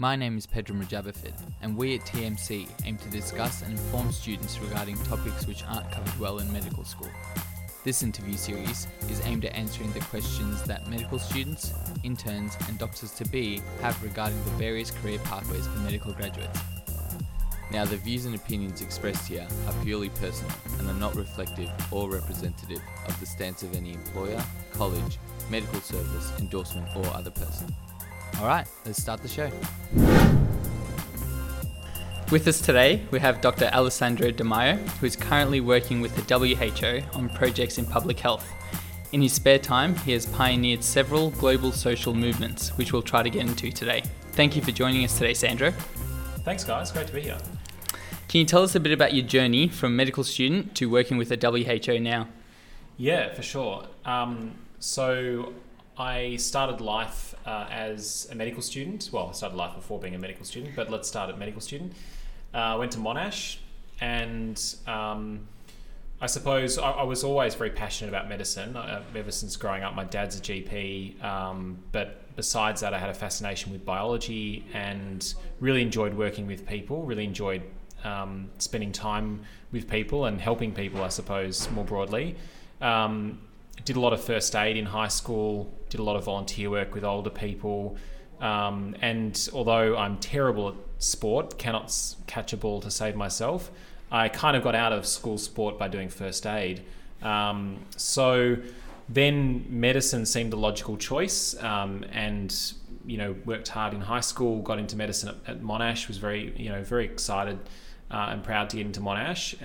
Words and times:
My 0.00 0.14
name 0.14 0.38
is 0.38 0.46
Pedram 0.46 0.80
Mujabafid, 0.80 1.34
and 1.60 1.76
we 1.76 1.96
at 1.96 2.02
TMC 2.02 2.68
aim 2.84 2.98
to 2.98 3.10
discuss 3.10 3.62
and 3.62 3.72
inform 3.72 4.12
students 4.12 4.60
regarding 4.60 4.96
topics 4.98 5.44
which 5.44 5.64
aren't 5.64 5.90
covered 5.90 6.16
well 6.20 6.38
in 6.38 6.52
medical 6.52 6.84
school. 6.84 7.10
This 7.82 8.04
interview 8.04 8.36
series 8.36 8.86
is 9.10 9.20
aimed 9.26 9.44
at 9.44 9.56
answering 9.56 9.92
the 9.92 10.00
questions 10.02 10.62
that 10.62 10.88
medical 10.88 11.18
students, 11.18 11.74
interns, 12.04 12.56
and 12.68 12.78
doctors 12.78 13.10
to 13.14 13.24
be 13.30 13.60
have 13.80 14.00
regarding 14.00 14.38
the 14.44 14.50
various 14.50 14.92
career 14.92 15.18
pathways 15.24 15.66
for 15.66 15.80
medical 15.80 16.12
graduates. 16.12 16.60
Now, 17.72 17.84
the 17.84 17.96
views 17.96 18.24
and 18.24 18.36
opinions 18.36 18.82
expressed 18.82 19.26
here 19.26 19.48
are 19.66 19.74
purely 19.82 20.10
personal 20.10 20.54
and 20.78 20.88
are 20.88 20.94
not 20.94 21.16
reflective 21.16 21.70
or 21.90 22.08
representative 22.08 22.80
of 23.08 23.18
the 23.18 23.26
stance 23.26 23.64
of 23.64 23.74
any 23.74 23.94
employer, 23.94 24.40
college, 24.74 25.18
medical 25.50 25.80
service, 25.80 26.32
endorsement, 26.38 26.86
or 26.94 27.04
other 27.08 27.32
person. 27.32 27.74
Alright, 28.36 28.66
let's 28.84 29.02
start 29.02 29.22
the 29.22 29.28
show. 29.28 29.50
With 32.30 32.46
us 32.46 32.60
today, 32.60 33.02
we 33.10 33.20
have 33.20 33.40
Dr. 33.40 33.70
Alessandro 33.72 34.30
Demaio, 34.30 34.76
who 34.98 35.06
is 35.06 35.16
currently 35.16 35.60
working 35.60 36.00
with 36.00 36.14
the 36.14 36.38
WHO 36.38 37.18
on 37.18 37.30
projects 37.30 37.78
in 37.78 37.86
public 37.86 38.20
health. 38.20 38.46
In 39.12 39.22
his 39.22 39.32
spare 39.32 39.58
time, 39.58 39.96
he 39.96 40.12
has 40.12 40.26
pioneered 40.26 40.84
several 40.84 41.30
global 41.30 41.72
social 41.72 42.12
movements, 42.12 42.76
which 42.76 42.92
we'll 42.92 43.00
try 43.00 43.22
to 43.22 43.30
get 43.30 43.46
into 43.46 43.70
today. 43.72 44.02
Thank 44.32 44.54
you 44.54 44.62
for 44.62 44.72
joining 44.72 45.04
us 45.04 45.16
today, 45.16 45.32
Sandro. 45.32 45.70
Thanks, 46.44 46.64
guys. 46.64 46.92
Great 46.92 47.06
to 47.06 47.14
be 47.14 47.22
here. 47.22 47.38
Can 48.28 48.40
you 48.40 48.44
tell 48.44 48.62
us 48.62 48.74
a 48.74 48.80
bit 48.80 48.92
about 48.92 49.14
your 49.14 49.24
journey 49.24 49.68
from 49.68 49.96
medical 49.96 50.22
student 50.22 50.74
to 50.76 50.90
working 50.90 51.16
with 51.16 51.30
the 51.30 51.36
WHO 51.36 51.98
now? 51.98 52.28
Yeah, 52.98 53.32
for 53.32 53.42
sure. 53.42 53.86
Um, 54.04 54.54
so 54.80 55.54
I 55.98 56.36
started 56.36 56.80
life 56.80 57.34
uh, 57.44 57.66
as 57.70 58.28
a 58.30 58.36
medical 58.36 58.62
student. 58.62 59.10
Well, 59.12 59.28
I 59.30 59.32
started 59.32 59.56
life 59.56 59.74
before 59.74 59.98
being 59.98 60.14
a 60.14 60.18
medical 60.18 60.44
student, 60.44 60.76
but 60.76 60.90
let's 60.90 61.08
start 61.08 61.28
at 61.28 61.38
medical 61.38 61.60
student. 61.60 61.92
I 62.54 62.72
uh, 62.72 62.78
went 62.78 62.92
to 62.92 62.98
Monash, 62.98 63.58
and 64.00 64.62
um, 64.86 65.48
I 66.20 66.26
suppose 66.26 66.78
I, 66.78 66.90
I, 66.92 67.02
was 67.02 67.24
always 67.24 67.56
very 67.56 67.70
passionate 67.70 68.10
about 68.10 68.28
medicine. 68.28 68.76
Uh, 68.76 69.02
ever 69.16 69.32
since 69.32 69.56
growing 69.56 69.82
up, 69.82 69.96
my 69.96 70.04
dad's 70.04 70.38
a 70.38 70.40
GP, 70.40 71.22
um, 71.22 71.78
but 71.90 72.34
besides 72.36 72.80
that, 72.82 72.94
I 72.94 72.98
had 72.98 73.10
a 73.10 73.14
fascination 73.14 73.72
with 73.72 73.84
biology 73.84 74.64
and 74.72 75.34
really 75.58 75.82
enjoyed 75.82 76.14
working 76.14 76.46
with 76.46 76.64
people. 76.64 77.02
Really 77.02 77.24
enjoyed 77.24 77.62
um, 78.04 78.50
spending 78.58 78.92
time 78.92 79.42
with 79.72 79.90
people 79.90 80.26
and 80.26 80.40
helping 80.40 80.72
people, 80.72 81.02
I 81.02 81.08
suppose, 81.08 81.68
more 81.72 81.84
broadly. 81.84 82.36
Um, 82.80 83.40
did 83.84 83.96
a 83.96 84.00
lot 84.00 84.12
of 84.12 84.22
first 84.22 84.54
aid 84.54 84.76
in 84.76 84.86
high 84.86 85.08
school, 85.08 85.72
did 85.90 86.00
a 86.00 86.02
lot 86.02 86.16
of 86.16 86.24
volunteer 86.24 86.70
work 86.70 86.94
with 86.94 87.04
older 87.04 87.30
people. 87.30 87.96
Um, 88.40 88.94
and 89.00 89.48
although 89.52 89.96
I'm 89.96 90.18
terrible 90.18 90.68
at 90.68 90.74
sport, 90.98 91.58
cannot 91.58 91.94
catch 92.26 92.52
a 92.52 92.56
ball 92.56 92.80
to 92.80 92.90
save 92.90 93.16
myself, 93.16 93.70
I 94.10 94.28
kind 94.28 94.56
of 94.56 94.62
got 94.62 94.74
out 94.74 94.92
of 94.92 95.06
school 95.06 95.38
sport 95.38 95.78
by 95.78 95.88
doing 95.88 96.08
first 96.08 96.46
aid. 96.46 96.82
Um, 97.22 97.84
so 97.96 98.56
then 99.08 99.66
medicine 99.68 100.24
seemed 100.24 100.52
a 100.52 100.56
logical 100.56 100.96
choice 100.96 101.60
um, 101.62 102.04
and 102.12 102.54
you 103.06 103.16
know 103.16 103.34
worked 103.44 103.68
hard 103.68 103.94
in 103.94 104.02
high 104.02 104.20
school 104.20 104.60
got 104.60 104.78
into 104.78 104.94
medicine 104.94 105.30
at, 105.30 105.56
at 105.56 105.62
monash 105.62 106.08
was 106.08 106.18
very 106.18 106.52
you 106.58 106.68
know 106.68 106.84
very 106.84 107.06
excited 107.06 107.58
uh, 108.10 108.28
and 108.30 108.42
proud 108.42 108.70
to 108.70 108.76
get 108.76 108.86
into 108.86 109.00
Monash. 109.00 109.60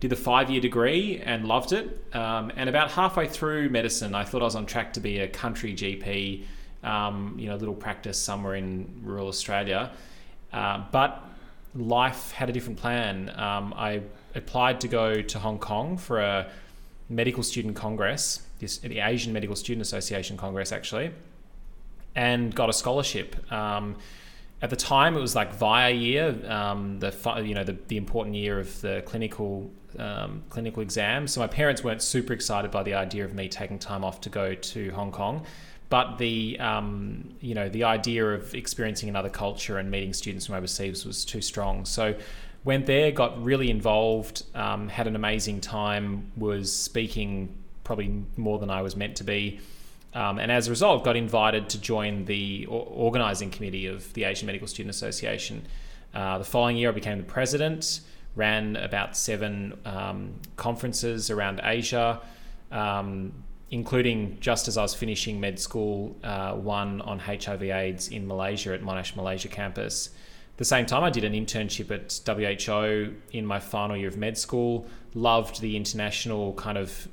Did 0.00 0.10
the 0.10 0.16
five 0.16 0.50
year 0.50 0.60
degree 0.60 1.20
and 1.24 1.46
loved 1.46 1.72
it. 1.72 2.04
Um, 2.14 2.50
and 2.56 2.68
about 2.68 2.90
halfway 2.90 3.26
through 3.28 3.68
medicine, 3.68 4.14
I 4.14 4.24
thought 4.24 4.40
I 4.40 4.46
was 4.46 4.56
on 4.56 4.66
track 4.66 4.94
to 4.94 5.00
be 5.00 5.18
a 5.18 5.28
country 5.28 5.74
GP, 5.74 6.44
um, 6.82 7.36
you 7.38 7.48
know, 7.48 7.54
a 7.54 7.58
little 7.58 7.74
practice 7.74 8.18
somewhere 8.18 8.54
in 8.54 9.00
rural 9.04 9.28
Australia. 9.28 9.92
Uh, 10.52 10.84
but 10.90 11.22
life 11.74 12.32
had 12.32 12.48
a 12.48 12.52
different 12.52 12.78
plan. 12.78 13.30
Um, 13.36 13.74
I 13.76 14.02
applied 14.34 14.80
to 14.80 14.88
go 14.88 15.22
to 15.22 15.38
Hong 15.38 15.58
Kong 15.58 15.96
for 15.96 16.20
a 16.20 16.50
medical 17.08 17.42
student 17.42 17.76
congress, 17.76 18.42
this, 18.58 18.78
the 18.78 19.00
Asian 19.00 19.32
Medical 19.32 19.56
Student 19.56 19.82
Association 19.82 20.36
Congress, 20.36 20.72
actually, 20.72 21.10
and 22.14 22.54
got 22.54 22.68
a 22.68 22.72
scholarship. 22.72 23.36
Um, 23.52 23.96
at 24.62 24.70
the 24.70 24.76
time 24.76 25.16
it 25.16 25.20
was 25.20 25.34
like 25.34 25.54
via 25.54 25.90
year, 25.90 26.36
um, 26.50 27.00
the 27.00 27.12
you 27.44 27.54
know 27.54 27.64
the, 27.64 27.76
the 27.88 27.96
important 27.96 28.36
year 28.36 28.58
of 28.58 28.80
the 28.80 29.02
clinical 29.06 29.70
um, 29.98 30.42
clinical 30.48 30.82
exam. 30.82 31.26
So 31.26 31.40
my 31.40 31.46
parents 31.46 31.82
weren't 31.82 32.02
super 32.02 32.32
excited 32.32 32.70
by 32.70 32.82
the 32.82 32.94
idea 32.94 33.24
of 33.24 33.34
me 33.34 33.48
taking 33.48 33.78
time 33.78 34.04
off 34.04 34.20
to 34.22 34.28
go 34.28 34.54
to 34.54 34.90
Hong 34.90 35.12
Kong, 35.12 35.44
but 35.88 36.18
the 36.18 36.58
um, 36.60 37.34
you 37.40 37.54
know 37.54 37.68
the 37.68 37.84
idea 37.84 38.26
of 38.26 38.54
experiencing 38.54 39.08
another 39.08 39.30
culture 39.30 39.78
and 39.78 39.90
meeting 39.90 40.12
students 40.12 40.46
from 40.46 40.54
overseas 40.54 41.04
was 41.04 41.24
too 41.24 41.40
strong. 41.40 41.84
So 41.84 42.14
went 42.64 42.86
there, 42.86 43.10
got 43.10 43.42
really 43.42 43.70
involved, 43.70 44.44
um, 44.54 44.88
had 44.88 45.06
an 45.06 45.16
amazing 45.16 45.60
time, 45.60 46.30
was 46.36 46.72
speaking 46.72 47.56
probably 47.84 48.22
more 48.36 48.58
than 48.58 48.70
I 48.70 48.82
was 48.82 48.96
meant 48.96 49.16
to 49.16 49.24
be. 49.24 49.60
Um, 50.12 50.38
and 50.38 50.50
as 50.50 50.66
a 50.66 50.70
result, 50.70 51.04
got 51.04 51.16
invited 51.16 51.68
to 51.70 51.80
join 51.80 52.24
the 52.24 52.66
organising 52.66 53.50
committee 53.50 53.86
of 53.86 54.12
the 54.14 54.24
Asian 54.24 54.46
Medical 54.46 54.66
Student 54.66 54.94
Association. 54.94 55.62
Uh, 56.12 56.38
the 56.38 56.44
following 56.44 56.76
year, 56.76 56.88
I 56.88 56.92
became 56.92 57.18
the 57.18 57.24
president, 57.24 58.00
ran 58.36 58.76
about 58.76 59.16
seven 59.16 59.78
um, 59.84 60.34
conferences 60.56 61.30
around 61.30 61.60
Asia, 61.62 62.20
um, 62.70 63.32
including 63.70 64.38
just 64.40 64.68
as 64.68 64.76
I 64.76 64.82
was 64.82 64.94
finishing 64.94 65.40
med 65.40 65.58
school, 65.58 66.16
uh, 66.24 66.52
one 66.52 67.00
on 67.02 67.18
HIV/AIDS 67.18 68.08
in 68.08 68.26
Malaysia 68.26 68.72
at 68.72 68.82
Monash 68.82 69.16
Malaysia 69.16 69.48
campus. 69.48 70.10
The 70.56 70.64
same 70.64 70.84
time, 70.84 71.02
I 71.02 71.10
did 71.10 71.24
an 71.24 71.32
internship 71.32 71.90
at 71.90 72.20
WHO 72.26 73.14
in 73.32 73.46
my 73.46 73.58
final 73.58 73.96
year 73.96 74.08
of 74.08 74.18
med 74.18 74.36
school. 74.36 74.86
Loved 75.14 75.60
the 75.62 75.74
international 75.76 76.52
kind 76.52 76.76
of 76.76 77.08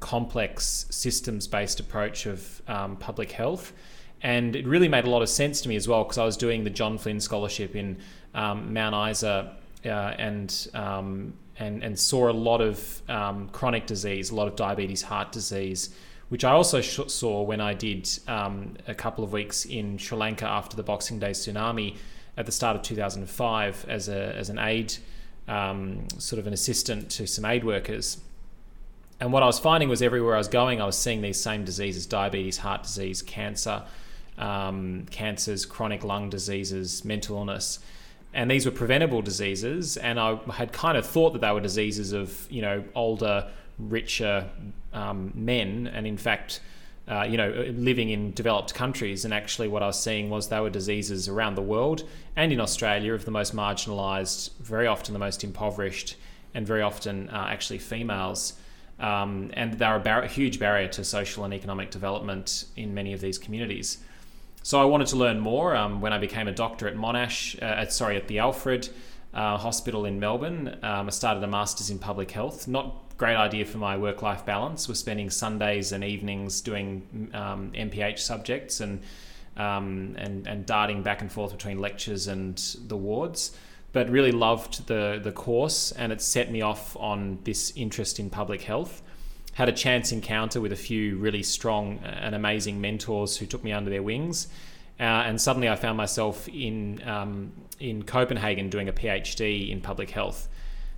complex 0.00 0.84
systems 0.90 1.48
based 1.48 1.80
approach 1.80 2.26
of 2.26 2.60
um, 2.68 2.96
public 2.96 3.32
health. 3.32 3.72
And 4.20 4.54
it 4.54 4.66
really 4.66 4.88
made 4.88 5.04
a 5.04 5.10
lot 5.10 5.22
of 5.22 5.30
sense 5.30 5.62
to 5.62 5.68
me 5.70 5.76
as 5.76 5.88
well 5.88 6.04
because 6.04 6.18
I 6.18 6.26
was 6.26 6.36
doing 6.36 6.64
the 6.64 6.70
John 6.70 6.98
Flynn 6.98 7.20
Scholarship 7.20 7.74
in 7.74 7.96
um, 8.34 8.74
Mount 8.74 9.10
Isa 9.10 9.56
uh, 9.84 10.14
and, 10.18 10.68
um, 10.74 11.34
and, 11.58 11.82
and 11.82 11.98
saw 11.98 12.30
a 12.30 12.32
lot 12.32 12.60
of 12.60 13.02
um, 13.08 13.48
chronic 13.50 13.86
disease, 13.86 14.30
a 14.30 14.34
lot 14.34 14.48
of 14.48 14.56
diabetes, 14.56 15.02
heart 15.02 15.32
disease, 15.32 15.90
which 16.28 16.44
I 16.44 16.52
also 16.52 16.80
sh- 16.80 17.08
saw 17.08 17.42
when 17.42 17.60
I 17.60 17.74
did 17.74 18.08
um, 18.26 18.74
a 18.88 18.94
couple 18.94 19.24
of 19.24 19.32
weeks 19.32 19.64
in 19.64 19.98
Sri 19.98 20.16
Lanka 20.16 20.46
after 20.46 20.76
the 20.76 20.82
Boxing 20.82 21.18
Day 21.18 21.30
tsunami 21.30 21.96
at 22.36 22.46
the 22.46 22.52
start 22.52 22.76
of 22.76 22.82
2005 22.82 23.86
as, 23.88 24.08
a, 24.08 24.34
as 24.34 24.50
an 24.50 24.58
aid, 24.58 24.96
um, 25.46 26.08
sort 26.18 26.40
of 26.40 26.46
an 26.46 26.52
assistant 26.52 27.10
to 27.10 27.26
some 27.26 27.44
aid 27.44 27.64
workers. 27.64 28.18
And 29.20 29.32
what 29.32 29.42
I 29.42 29.46
was 29.46 29.58
finding 29.58 29.88
was 29.88 30.02
everywhere 30.02 30.34
I 30.34 30.38
was 30.38 30.48
going, 30.48 30.80
I 30.80 30.86
was 30.86 30.98
seeing 30.98 31.22
these 31.22 31.40
same 31.40 31.64
diseases 31.64 32.06
diabetes, 32.06 32.58
heart 32.58 32.82
disease, 32.82 33.22
cancer, 33.22 33.82
um, 34.38 35.06
cancers, 35.10 35.64
chronic 35.64 36.02
lung 36.02 36.30
diseases, 36.30 37.04
mental 37.04 37.36
illness. 37.36 37.78
And 38.34 38.50
these 38.50 38.66
were 38.66 38.72
preventable 38.72 39.22
diseases. 39.22 39.96
And 39.96 40.20
I 40.20 40.38
had 40.52 40.72
kind 40.72 40.98
of 40.98 41.06
thought 41.06 41.32
that 41.32 41.40
they 41.40 41.50
were 41.52 41.60
diseases 41.60 42.12
of, 42.12 42.46
you 42.50 42.60
know, 42.60 42.84
older, 42.94 43.48
richer 43.78 44.50
um, 44.92 45.32
men. 45.34 45.86
And 45.86 46.06
in 46.06 46.18
fact, 46.18 46.60
uh, 47.06 47.22
you 47.22 47.36
know, 47.36 47.50
living 47.76 48.10
in 48.10 48.32
developed 48.32 48.74
countries. 48.74 49.24
And 49.24 49.34
actually, 49.34 49.68
what 49.68 49.82
I 49.82 49.86
was 49.86 50.02
seeing 50.02 50.30
was 50.30 50.48
they 50.48 50.60
were 50.60 50.70
diseases 50.70 51.28
around 51.28 51.54
the 51.54 51.62
world 51.62 52.08
and 52.36 52.52
in 52.52 52.60
Australia 52.60 53.14
of 53.14 53.24
the 53.24 53.30
most 53.30 53.54
marginalised, 53.54 54.50
very 54.58 54.86
often 54.86 55.12
the 55.12 55.18
most 55.18 55.44
impoverished, 55.44 56.16
and 56.54 56.66
very 56.66 56.82
often 56.82 57.28
uh, 57.30 57.46
actually 57.48 57.78
females. 57.78 58.54
Um, 58.98 59.50
and 59.54 59.74
they're 59.74 59.96
a, 59.96 60.00
bar- 60.00 60.22
a, 60.22 60.28
huge 60.28 60.58
barrier 60.58 60.88
to 60.88 61.04
social 61.04 61.44
and 61.44 61.52
economic 61.52 61.90
development 61.90 62.66
in 62.76 62.94
many 62.94 63.12
of 63.12 63.20
these 63.20 63.38
communities. 63.38 63.98
So 64.64 64.80
I 64.80 64.86
wanted 64.86 65.08
to 65.08 65.16
learn 65.16 65.40
more 65.40 65.76
um, 65.76 66.00
when 66.00 66.14
I 66.14 66.18
became 66.18 66.48
a 66.48 66.52
doctor 66.52 66.88
at 66.88 66.96
Monash, 66.96 67.60
uh, 67.60 67.66
at, 67.66 67.92
sorry, 67.92 68.16
at 68.16 68.28
the 68.28 68.38
Alfred 68.38 68.88
uh, 69.34 69.58
Hospital 69.58 70.06
in 70.06 70.18
Melbourne. 70.18 70.78
Um, 70.82 71.06
I 71.06 71.10
started 71.10 71.42
a 71.42 71.46
master's 71.46 71.90
in 71.90 71.98
public 71.98 72.30
health. 72.30 72.66
Not 72.66 73.14
great 73.18 73.36
idea 73.36 73.66
for 73.66 73.76
my 73.76 73.98
work-life 73.98 74.46
balance. 74.46 74.88
We're 74.88 74.94
spending 74.94 75.28
Sundays 75.28 75.92
and 75.92 76.02
evenings 76.02 76.62
doing 76.62 77.30
MPH 77.34 78.12
um, 78.12 78.16
subjects 78.16 78.80
and 78.80 79.02
um, 79.58 80.14
and 80.16 80.46
and 80.46 80.64
darting 80.64 81.02
back 81.02 81.20
and 81.20 81.30
forth 81.30 81.52
between 81.52 81.78
lectures 81.78 82.26
and 82.26 82.56
the 82.88 82.96
wards 82.96 83.56
but 83.92 84.08
really 84.10 84.32
loved 84.32 84.88
the 84.88 85.20
the 85.22 85.30
course 85.30 85.92
and 85.92 86.10
it 86.10 86.20
set 86.20 86.50
me 86.50 86.60
off 86.60 86.96
on 86.96 87.38
this 87.44 87.72
interest 87.76 88.18
in 88.18 88.30
public 88.30 88.62
health. 88.62 89.02
Had 89.54 89.68
a 89.68 89.72
chance 89.72 90.12
encounter 90.12 90.60
with 90.60 90.72
a 90.72 90.76
few 90.76 91.16
really 91.16 91.42
strong 91.42 91.98
and 92.04 92.34
amazing 92.34 92.80
mentors 92.80 93.36
who 93.36 93.46
took 93.46 93.62
me 93.62 93.72
under 93.72 93.90
their 93.90 94.02
wings, 94.02 94.48
uh, 94.98 95.02
and 95.02 95.40
suddenly 95.40 95.68
I 95.68 95.76
found 95.76 95.96
myself 95.96 96.48
in 96.48 97.02
um, 97.06 97.52
in 97.78 98.02
Copenhagen 98.02 98.68
doing 98.68 98.88
a 98.88 98.92
PhD 98.92 99.70
in 99.70 99.80
public 99.80 100.10
health. 100.10 100.48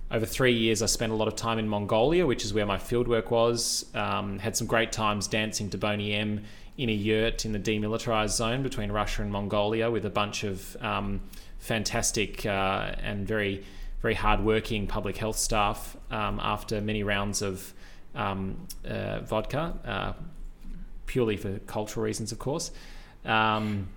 Over 0.09 0.25
three 0.25 0.53
years, 0.53 0.81
I 0.81 0.85
spent 0.85 1.11
a 1.11 1.15
lot 1.15 1.27
of 1.27 1.35
time 1.35 1.59
in 1.59 1.67
Mongolia, 1.67 2.25
which 2.25 2.45
is 2.45 2.53
where 2.53 2.65
my 2.65 2.77
fieldwork 2.77 3.29
was. 3.29 3.85
Um, 3.93 4.39
had 4.39 4.55
some 4.55 4.65
great 4.65 4.91
times 4.91 5.27
dancing 5.27 5.69
to 5.71 5.77
Boney 5.77 6.13
M 6.13 6.43
in 6.77 6.89
a 6.89 6.93
yurt 6.93 7.45
in 7.45 7.51
the 7.51 7.59
demilitarized 7.59 8.35
zone 8.35 8.63
between 8.63 8.91
Russia 8.91 9.23
and 9.23 9.31
Mongolia 9.31 9.91
with 9.91 10.05
a 10.05 10.09
bunch 10.09 10.43
of 10.43 10.77
um, 10.81 11.21
fantastic 11.59 12.45
uh, 12.45 12.93
and 13.01 13.27
very 13.27 13.63
very 14.01 14.13
hardworking 14.13 14.87
public 14.87 15.17
health 15.17 15.37
staff 15.37 15.97
um, 16.11 16.39
after 16.41 16.79
many 16.81 17.03
rounds 17.03 17.41
of 17.41 17.73
um, 18.17 18.57
uh, 18.85 19.19
vodka, 19.21 19.73
uh, 19.85 20.13
purely 21.05 21.37
for 21.37 21.59
cultural 21.59 22.03
reasons, 22.03 22.31
of 22.33 22.39
course. 22.39 22.71
Um, 23.23 23.87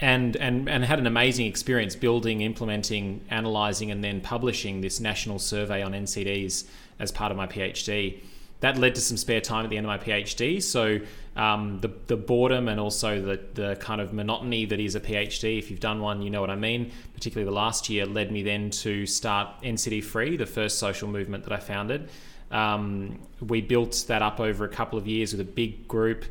and, 0.00 0.36
and, 0.36 0.68
and 0.68 0.84
had 0.84 0.98
an 0.98 1.06
amazing 1.06 1.46
experience 1.46 1.94
building, 1.94 2.40
implementing, 2.40 3.20
analysing, 3.30 3.90
and 3.90 4.02
then 4.02 4.20
publishing 4.20 4.80
this 4.80 4.98
national 4.98 5.38
survey 5.38 5.82
on 5.82 5.92
NCDs 5.92 6.64
as 6.98 7.12
part 7.12 7.30
of 7.30 7.36
my 7.36 7.46
PhD. 7.46 8.20
That 8.60 8.78
led 8.78 8.94
to 8.96 9.00
some 9.00 9.16
spare 9.16 9.40
time 9.40 9.64
at 9.64 9.70
the 9.70 9.76
end 9.76 9.86
of 9.86 9.88
my 9.88 9.98
PhD. 9.98 10.62
So 10.62 11.00
um, 11.36 11.80
the, 11.80 11.92
the 12.06 12.16
boredom 12.16 12.68
and 12.68 12.80
also 12.80 13.20
the, 13.20 13.40
the 13.54 13.76
kind 13.76 14.00
of 14.00 14.12
monotony 14.12 14.64
that 14.64 14.80
is 14.80 14.94
a 14.94 15.00
PhD, 15.00 15.58
if 15.58 15.70
you've 15.70 15.80
done 15.80 16.00
one, 16.00 16.22
you 16.22 16.30
know 16.30 16.40
what 16.40 16.50
I 16.50 16.56
mean, 16.56 16.90
particularly 17.14 17.48
the 17.48 17.54
last 17.54 17.88
year, 17.88 18.06
led 18.06 18.32
me 18.32 18.42
then 18.42 18.70
to 18.70 19.06
start 19.06 19.62
NCD 19.62 20.02
Free, 20.02 20.36
the 20.36 20.46
first 20.46 20.78
social 20.78 21.08
movement 21.08 21.44
that 21.44 21.52
I 21.52 21.58
founded. 21.58 22.08
Um, 22.54 23.18
we 23.40 23.60
built 23.60 24.04
that 24.08 24.22
up 24.22 24.40
over 24.40 24.64
a 24.64 24.68
couple 24.68 24.98
of 24.98 25.06
years 25.06 25.32
with 25.32 25.40
a 25.40 25.50
big 25.50 25.88
group. 25.88 26.24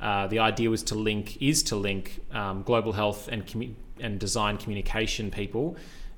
Uh, 0.00 0.26
the 0.26 0.40
idea 0.40 0.70
was 0.70 0.82
to 0.84 0.94
link, 0.94 1.40
is 1.40 1.62
to 1.64 1.76
link 1.76 2.20
um, 2.32 2.62
global 2.62 2.92
health 2.92 3.28
and, 3.28 3.46
commu- 3.46 3.74
and 4.00 4.18
design 4.18 4.58
communication 4.58 5.30
people 5.30 5.76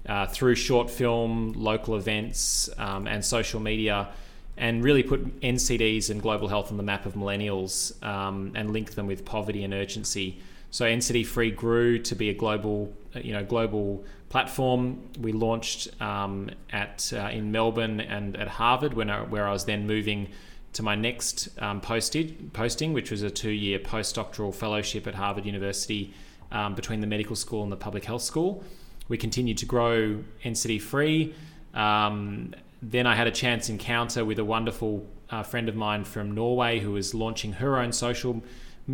uh, 0.09 0.27
through 0.27 0.55
short 0.55 0.91
film, 0.91 1.53
local 1.53 1.97
events, 1.97 2.71
um, 2.79 3.07
and 3.07 3.25
social 3.25 3.61
media 3.61 4.09
and 4.57 4.85
really 4.85 5.03
put 5.03 5.41
NCDs 5.41 6.11
and 6.11 6.21
global 6.21 6.47
health 6.47 6.71
on 6.71 6.77
the 6.77 6.83
map 6.83 7.07
of 7.07 7.15
millennials 7.15 8.01
um, 8.05 8.53
and 8.55 8.73
link 8.73 8.95
them 8.95 9.07
with 9.07 9.25
poverty 9.25 9.65
and 9.65 9.73
urgency. 9.73 10.41
So 10.71 10.85
NCD 10.85 11.27
Free 11.27 11.51
grew 11.51 11.99
to 11.99 12.15
be 12.15 12.31
a 12.31 12.35
global, 12.35 12.93
you 13.15 13.33
know, 13.33 13.45
global 13.45 14.05
platform. 14.29 15.01
We 15.21 15.33
launched 15.33 16.01
um, 16.01 16.51
at 16.71 17.13
uh, 17.13 17.29
in 17.33 17.51
Melbourne 17.51 18.01
and 18.01 18.37
at 18.37 18.49
Harvard, 18.49 18.95
when 18.95 19.11
I, 19.11 19.23
where 19.23 19.47
I 19.47 19.53
was 19.53 19.65
then 19.65 19.87
moving 19.87 20.29
to 20.73 20.83
my 20.85 20.95
next 20.95 21.49
um, 21.61 21.81
posted, 21.81 22.53
posting, 22.53 22.93
which 22.93 23.11
was 23.11 23.23
a 23.23 23.31
two-year 23.31 23.81
postdoctoral 23.81 24.55
fellowship 24.55 25.07
at 25.09 25.17
Harvard 25.17 25.45
University 25.45 26.15
um, 26.53 26.75
between 26.77 27.01
the 27.01 27.07
medical 27.07 27.35
school 27.35 27.65
and 27.65 27.73
the 27.73 27.77
public 27.77 28.05
health 28.05 28.23
school. 28.23 28.63
We 29.09 29.19
continued 29.19 29.59
to 29.59 29.67
grow 29.67 30.23
NCD 30.45 30.81
Free. 30.81 31.35
Um, 31.75 32.55
then 32.81 33.07
I 33.07 33.17
had 33.17 33.27
a 33.27 33.33
chance 33.33 33.69
encounter 33.69 34.25
with 34.25 34.39
a 34.39 34.45
wonderful 34.45 35.05
uh, 35.31 35.43
friend 35.43 35.69
of 35.69 35.75
mine 35.75 36.05
from 36.05 36.33
Norway 36.33 36.79
who 36.79 36.93
was 36.93 37.15
launching 37.15 37.55
her 37.55 37.79
own 37.79 37.93
social 37.93 38.43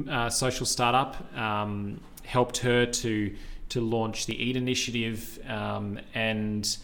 uh, 0.09 0.29
social 0.29 0.67
startup. 0.67 1.17
Um, 1.37 2.01
helped 2.25 2.59
her 2.59 2.87
to 2.87 3.35
to 3.69 3.81
launch 3.81 4.27
the 4.27 4.43
Eat 4.43 4.57
Initiative, 4.57 5.39
um, 5.49 5.99
and 6.15 6.77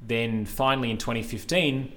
then 0.00 0.44
finally 0.44 0.90
in 0.90 0.98
2015 0.98 1.92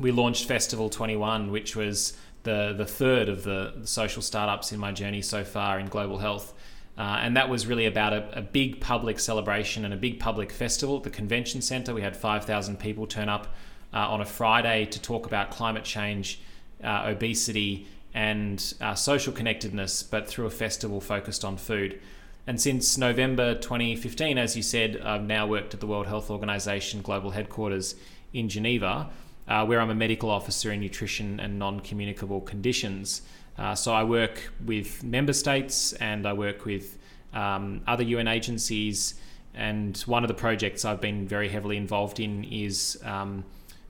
we 0.00 0.10
launched 0.10 0.46
Festival 0.46 0.88
21, 0.90 1.50
which 1.50 1.76
was 1.76 2.16
the 2.42 2.74
the 2.76 2.86
third 2.86 3.28
of 3.28 3.44
the, 3.44 3.74
the 3.76 3.86
social 3.86 4.22
startups 4.22 4.72
in 4.72 4.78
my 4.78 4.92
journey 4.92 5.22
so 5.22 5.44
far 5.44 5.78
in 5.78 5.86
global 5.86 6.18
health. 6.18 6.54
Uh, 6.98 7.20
and 7.22 7.36
that 7.38 7.48
was 7.48 7.66
really 7.66 7.86
about 7.86 8.12
a, 8.12 8.38
a, 8.38 8.42
big 8.42 8.78
public 8.78 9.18
celebration 9.18 9.86
and 9.86 9.94
a 9.94 9.96
big 9.96 10.20
public 10.20 10.52
festival 10.52 10.98
at 10.98 11.02
the 11.02 11.10
convention 11.10 11.62
centre. 11.62 11.94
We 11.94 12.02
had 12.02 12.14
5,000 12.14 12.78
people 12.78 13.06
turn 13.06 13.30
up 13.30 13.46
uh, 13.94 14.10
on 14.10 14.20
a 14.20 14.26
Friday 14.26 14.84
to 14.84 15.00
talk 15.00 15.24
about 15.24 15.50
climate 15.50 15.84
change, 15.84 16.42
uh, 16.84 17.04
obesity, 17.06 17.86
and 18.14 18.74
uh, 18.80 18.94
social 18.94 19.32
connectedness, 19.32 20.02
but 20.02 20.28
through 20.28 20.46
a 20.46 20.50
festival 20.50 21.00
focused 21.00 21.44
on 21.44 21.56
food. 21.56 22.00
And 22.46 22.60
since 22.60 22.98
November 22.98 23.54
2015, 23.54 24.36
as 24.36 24.56
you 24.56 24.62
said, 24.62 25.00
I've 25.00 25.22
now 25.22 25.46
worked 25.46 25.74
at 25.74 25.80
the 25.80 25.86
World 25.86 26.06
Health 26.06 26.30
Organization 26.30 27.00
global 27.00 27.30
headquarters 27.30 27.94
in 28.32 28.48
Geneva, 28.48 29.10
uh, 29.46 29.64
where 29.64 29.80
I'm 29.80 29.90
a 29.90 29.94
medical 29.94 30.28
officer 30.28 30.72
in 30.72 30.80
nutrition 30.80 31.38
and 31.38 31.58
non 31.58 31.80
communicable 31.80 32.40
conditions. 32.40 33.22
Uh, 33.56 33.74
so 33.74 33.92
I 33.92 34.02
work 34.02 34.52
with 34.64 35.04
member 35.04 35.32
states 35.32 35.92
and 35.94 36.26
I 36.26 36.32
work 36.32 36.64
with 36.64 36.98
um, 37.32 37.82
other 37.86 38.02
UN 38.02 38.28
agencies. 38.28 39.14
And 39.54 39.96
one 40.06 40.24
of 40.24 40.28
the 40.28 40.34
projects 40.34 40.84
I've 40.84 41.00
been 41.00 41.28
very 41.28 41.48
heavily 41.48 41.76
involved 41.76 42.18
in 42.18 42.44
is 42.44 42.98
um, 43.04 43.44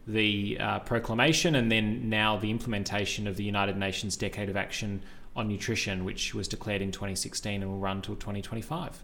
the 0.06 0.58
uh, 0.58 0.78
proclamation 0.80 1.54
and 1.54 1.70
then 1.70 2.08
now 2.08 2.36
the 2.36 2.50
implementation 2.50 3.26
of 3.26 3.36
the 3.36 3.44
United 3.44 3.76
Nations 3.76 4.16
Decade 4.16 4.48
of 4.48 4.56
Action 4.56 5.02
on 5.34 5.48
Nutrition, 5.48 6.04
which 6.04 6.34
was 6.34 6.48
declared 6.48 6.82
in 6.82 6.92
2016 6.92 7.62
and 7.62 7.70
will 7.70 7.78
run 7.78 8.02
till 8.02 8.16
2025. 8.16 9.02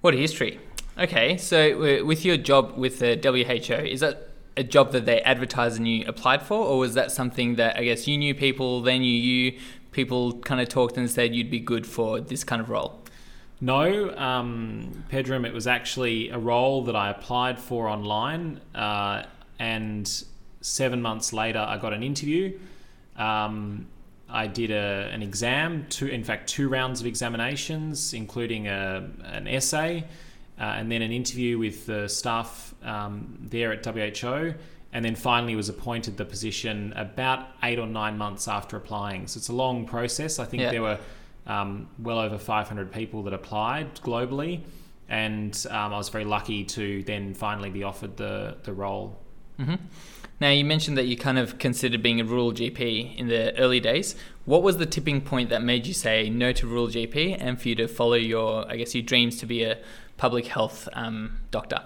What 0.00 0.14
a 0.14 0.16
history. 0.16 0.60
Okay, 0.98 1.36
so 1.36 2.04
with 2.04 2.24
your 2.24 2.36
job 2.36 2.76
with 2.76 2.98
the 2.98 3.18
WHO, 3.22 3.84
is 3.84 4.00
that 4.00 4.28
a 4.56 4.64
job 4.64 4.90
that 4.92 5.06
they 5.06 5.20
advertised 5.22 5.76
and 5.76 5.86
you 5.86 6.04
applied 6.06 6.42
for, 6.42 6.58
or 6.58 6.78
was 6.78 6.94
that 6.94 7.12
something 7.12 7.54
that 7.54 7.76
I 7.76 7.84
guess 7.84 8.08
you 8.08 8.18
knew 8.18 8.34
people, 8.34 8.82
they 8.82 8.98
knew 8.98 9.06
you, 9.06 9.58
people 9.92 10.32
kind 10.40 10.60
of 10.60 10.68
talked 10.68 10.96
and 10.96 11.08
said 11.08 11.34
you'd 11.34 11.50
be 11.50 11.60
good 11.60 11.86
for 11.86 12.20
this 12.20 12.42
kind 12.42 12.60
of 12.60 12.68
role? 12.68 13.00
No, 13.60 14.16
um, 14.16 15.04
Pedram, 15.10 15.46
it 15.46 15.52
was 15.52 15.66
actually 15.66 16.30
a 16.30 16.38
role 16.38 16.84
that 16.84 16.94
I 16.94 17.10
applied 17.10 17.58
for 17.58 17.88
online, 17.88 18.60
uh, 18.74 19.24
and 19.58 20.24
seven 20.60 21.02
months 21.02 21.32
later, 21.32 21.60
I 21.60 21.78
got 21.78 21.92
an 21.92 22.02
interview. 22.02 22.58
Um, 23.16 23.86
I 24.30 24.46
did 24.46 24.70
a, 24.70 25.08
an 25.12 25.22
exam, 25.22 25.86
two, 25.88 26.06
in 26.06 26.22
fact, 26.22 26.48
two 26.48 26.68
rounds 26.68 27.00
of 27.00 27.06
examinations, 27.06 28.12
including 28.12 28.68
a, 28.68 29.08
an 29.24 29.48
essay 29.48 30.04
uh, 30.60 30.64
and 30.64 30.90
then 30.90 31.02
an 31.02 31.12
interview 31.12 31.58
with 31.58 31.86
the 31.86 32.08
staff 32.08 32.74
um, 32.82 33.38
there 33.40 33.72
at 33.72 33.84
WHO, 33.84 34.54
and 34.92 35.04
then 35.04 35.14
finally 35.14 35.54
was 35.54 35.68
appointed 35.68 36.16
the 36.16 36.24
position 36.24 36.92
about 36.96 37.48
eight 37.62 37.78
or 37.78 37.86
nine 37.86 38.18
months 38.18 38.48
after 38.48 38.76
applying. 38.76 39.26
So 39.26 39.38
it's 39.38 39.48
a 39.48 39.52
long 39.52 39.86
process. 39.86 40.38
I 40.38 40.44
think 40.44 40.62
yeah. 40.62 40.70
there 40.70 40.82
were 40.82 40.98
um, 41.46 41.88
well 41.98 42.18
over 42.18 42.38
500 42.38 42.90
people 42.90 43.22
that 43.24 43.32
applied 43.32 43.94
globally, 43.96 44.62
and 45.08 45.66
um, 45.70 45.92
I 45.92 45.96
was 45.96 46.08
very 46.08 46.24
lucky 46.24 46.64
to 46.64 47.02
then 47.04 47.34
finally 47.34 47.70
be 47.70 47.84
offered 47.84 48.16
the 48.16 48.56
the 48.64 48.72
role. 48.72 49.18
Mm-hmm. 49.58 49.74
Now 50.40 50.50
you 50.50 50.64
mentioned 50.64 50.96
that 50.98 51.06
you 51.06 51.16
kind 51.16 51.38
of 51.38 51.58
considered 51.58 52.02
being 52.02 52.20
a 52.20 52.24
rural 52.24 52.52
GP 52.52 53.16
in 53.16 53.28
the 53.28 53.56
early 53.58 53.80
days. 53.80 54.14
What 54.44 54.62
was 54.62 54.76
the 54.76 54.86
tipping 54.86 55.20
point 55.20 55.50
that 55.50 55.62
made 55.62 55.86
you 55.86 55.94
say 55.94 56.30
no 56.30 56.52
to 56.52 56.66
rural 56.66 56.86
GP 56.86 57.36
and 57.40 57.60
for 57.60 57.68
you 57.68 57.74
to 57.76 57.88
follow 57.88 58.14
your, 58.14 58.70
I 58.70 58.76
guess, 58.76 58.94
your 58.94 59.02
dreams 59.02 59.36
to 59.38 59.46
be 59.46 59.64
a 59.64 59.78
public 60.16 60.46
health 60.46 60.88
um, 60.92 61.40
doctor? 61.50 61.82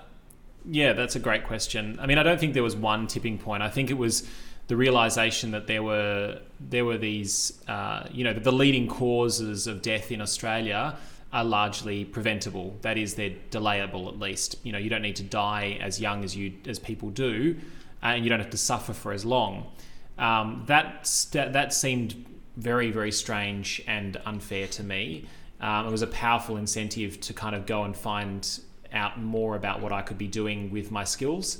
Yeah, 0.64 0.92
that's 0.92 1.16
a 1.16 1.18
great 1.18 1.44
question. 1.44 1.98
I 2.00 2.06
mean, 2.06 2.18
I 2.18 2.22
don't 2.22 2.38
think 2.38 2.54
there 2.54 2.62
was 2.62 2.76
one 2.76 3.06
tipping 3.06 3.38
point. 3.38 3.62
I 3.62 3.68
think 3.68 3.90
it 3.90 3.98
was 3.98 4.28
the 4.68 4.76
realization 4.76 5.50
that 5.52 5.66
there 5.66 5.82
were 5.82 6.38
there 6.60 6.84
were 6.84 6.98
these, 6.98 7.60
uh, 7.66 8.06
you 8.12 8.22
know, 8.22 8.32
the 8.32 8.52
leading 8.52 8.86
causes 8.86 9.66
of 9.66 9.82
death 9.82 10.12
in 10.12 10.20
Australia 10.20 10.96
are 11.32 11.44
largely 11.44 12.04
preventable. 12.04 12.76
That 12.82 12.98
is, 12.98 13.14
they're 13.14 13.34
delayable 13.50 14.08
at 14.08 14.18
least. 14.18 14.56
You 14.62 14.72
know, 14.72 14.78
you 14.78 14.90
don't 14.90 15.02
need 15.02 15.16
to 15.16 15.22
die 15.22 15.78
as 15.80 16.00
young 16.00 16.24
as 16.24 16.36
you 16.36 16.52
as 16.66 16.78
people 16.78 17.10
do, 17.10 17.56
and 18.02 18.22
you 18.24 18.30
don't 18.30 18.40
have 18.40 18.50
to 18.50 18.58
suffer 18.58 18.92
for 18.92 19.12
as 19.12 19.24
long. 19.24 19.66
Um, 20.18 20.64
that 20.66 21.08
that 21.32 21.72
seemed 21.72 22.26
very 22.56 22.90
very 22.90 23.12
strange 23.12 23.82
and 23.86 24.20
unfair 24.26 24.66
to 24.68 24.82
me. 24.82 25.26
Um, 25.60 25.86
it 25.86 25.90
was 25.90 26.02
a 26.02 26.08
powerful 26.08 26.56
incentive 26.56 27.20
to 27.20 27.32
kind 27.32 27.54
of 27.54 27.66
go 27.66 27.84
and 27.84 27.96
find 27.96 28.60
out 28.92 29.18
more 29.18 29.56
about 29.56 29.80
what 29.80 29.92
I 29.92 30.02
could 30.02 30.18
be 30.18 30.26
doing 30.26 30.70
with 30.70 30.90
my 30.90 31.04
skills. 31.04 31.58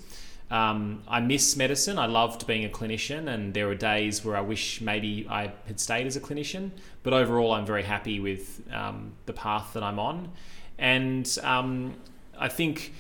Um, 0.53 1.03
I 1.09 1.21
miss 1.21 1.57
medicine. 1.57 1.99
I 1.99 2.05
loved 2.05 2.47
being 2.47 2.67
a 2.67 2.69
clinician, 2.69 3.27
and 3.27 3.55
there 3.55 3.67
were 3.67 3.75
days 3.75 4.23
where 4.23 4.37
I 4.37 4.43
wish 4.43 4.83
maybe 4.83 5.27
I 5.29 5.51
had 5.67 5.81
stayed 5.81 6.07
as 6.07 6.15
a 6.15 6.21
clinician. 6.21 6.73
But 7.03 7.15
overall, 7.15 7.53
I'm 7.53 7.65
very 7.65 7.83
happy 7.83 8.21
with 8.21 8.61
um, 8.71 9.13
the 9.25 9.33
path 9.33 9.73
that 9.73 9.83
I'm 9.83 9.99
on. 9.99 10.31
And 10.79 11.27
um, 11.43 11.95
I 12.39 12.49
think 12.49 12.93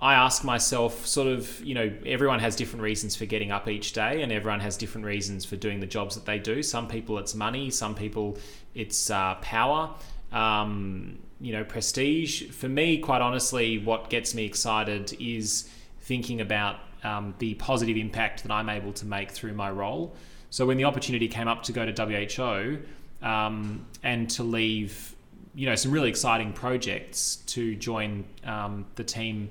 I 0.00 0.14
ask 0.14 0.44
myself, 0.44 1.04
sort 1.04 1.26
of, 1.26 1.60
you 1.64 1.74
know, 1.74 1.92
everyone 2.06 2.38
has 2.38 2.54
different 2.54 2.84
reasons 2.84 3.16
for 3.16 3.26
getting 3.26 3.50
up 3.50 3.66
each 3.66 3.92
day, 3.92 4.22
and 4.22 4.30
everyone 4.30 4.60
has 4.60 4.76
different 4.76 5.06
reasons 5.08 5.44
for 5.44 5.56
doing 5.56 5.80
the 5.80 5.88
jobs 5.88 6.14
that 6.14 6.24
they 6.24 6.38
do. 6.38 6.62
Some 6.62 6.86
people 6.86 7.18
it's 7.18 7.34
money, 7.34 7.68
some 7.68 7.96
people 7.96 8.38
it's 8.76 9.10
uh, 9.10 9.34
power, 9.40 9.90
um, 10.30 11.18
you 11.40 11.52
know, 11.52 11.64
prestige. 11.64 12.50
For 12.52 12.68
me, 12.68 12.98
quite 12.98 13.22
honestly, 13.22 13.78
what 13.78 14.08
gets 14.08 14.36
me 14.36 14.44
excited 14.44 15.16
is 15.18 15.68
thinking 16.04 16.40
about 16.40 16.76
um, 17.02 17.34
the 17.38 17.54
positive 17.54 17.96
impact 17.96 18.42
that 18.42 18.52
I'm 18.52 18.68
able 18.68 18.92
to 18.92 19.06
make 19.06 19.30
through 19.30 19.54
my 19.54 19.70
role. 19.70 20.14
So 20.50 20.66
when 20.66 20.76
the 20.76 20.84
opportunity 20.84 21.28
came 21.28 21.48
up 21.48 21.64
to 21.64 21.72
go 21.72 21.90
to 21.90 22.04
WHO 22.04 23.26
um, 23.26 23.86
and 24.02 24.30
to 24.30 24.42
leave, 24.42 25.14
you 25.54 25.66
know, 25.66 25.74
some 25.74 25.90
really 25.90 26.10
exciting 26.10 26.52
projects 26.52 27.36
to 27.46 27.74
join 27.74 28.24
um, 28.44 28.86
the 28.94 29.04
team 29.04 29.50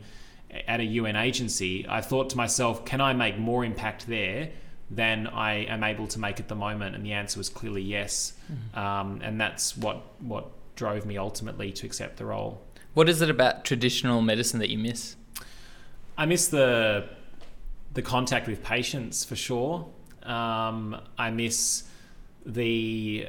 at 0.67 0.79
a 0.79 0.83
UN 0.83 1.15
agency, 1.15 1.86
I 1.89 2.01
thought 2.01 2.29
to 2.29 2.38
myself, 2.38 2.86
can 2.86 3.01
I 3.01 3.13
make 3.13 3.38
more 3.38 3.65
impact 3.65 4.07
there 4.07 4.51
than 4.91 5.27
I 5.27 5.65
am 5.65 5.83
able 5.83 6.07
to 6.07 6.19
make 6.19 6.39
at 6.39 6.48
the 6.48 6.55
moment? 6.55 6.95
And 6.95 7.03
the 7.03 7.13
answer 7.13 7.39
was 7.39 7.50
clearly 7.50 7.81
yes. 7.81 8.33
Um, 8.77 9.19
and 9.24 9.41
that's 9.41 9.75
what 9.75 10.03
what 10.19 10.51
drove 10.75 11.05
me 11.05 11.17
ultimately 11.17 11.72
to 11.72 11.86
accept 11.86 12.17
the 12.17 12.25
role. 12.25 12.62
What 12.93 13.10
is 13.10 13.22
it 13.22 13.29
about 13.29 13.65
traditional 13.65 14.22
medicine 14.22 14.60
that 14.60 14.69
you 14.69 14.77
miss? 14.77 15.15
I 16.17 16.25
miss 16.25 16.48
the 16.48 17.05
the 17.93 18.01
contact 18.01 18.48
with 18.48 18.63
patients 18.63 19.24
for 19.24 19.36
sure. 19.36 19.88
Um, 20.24 21.00
I 21.17 21.29
miss 21.29 21.84
the 22.46 23.27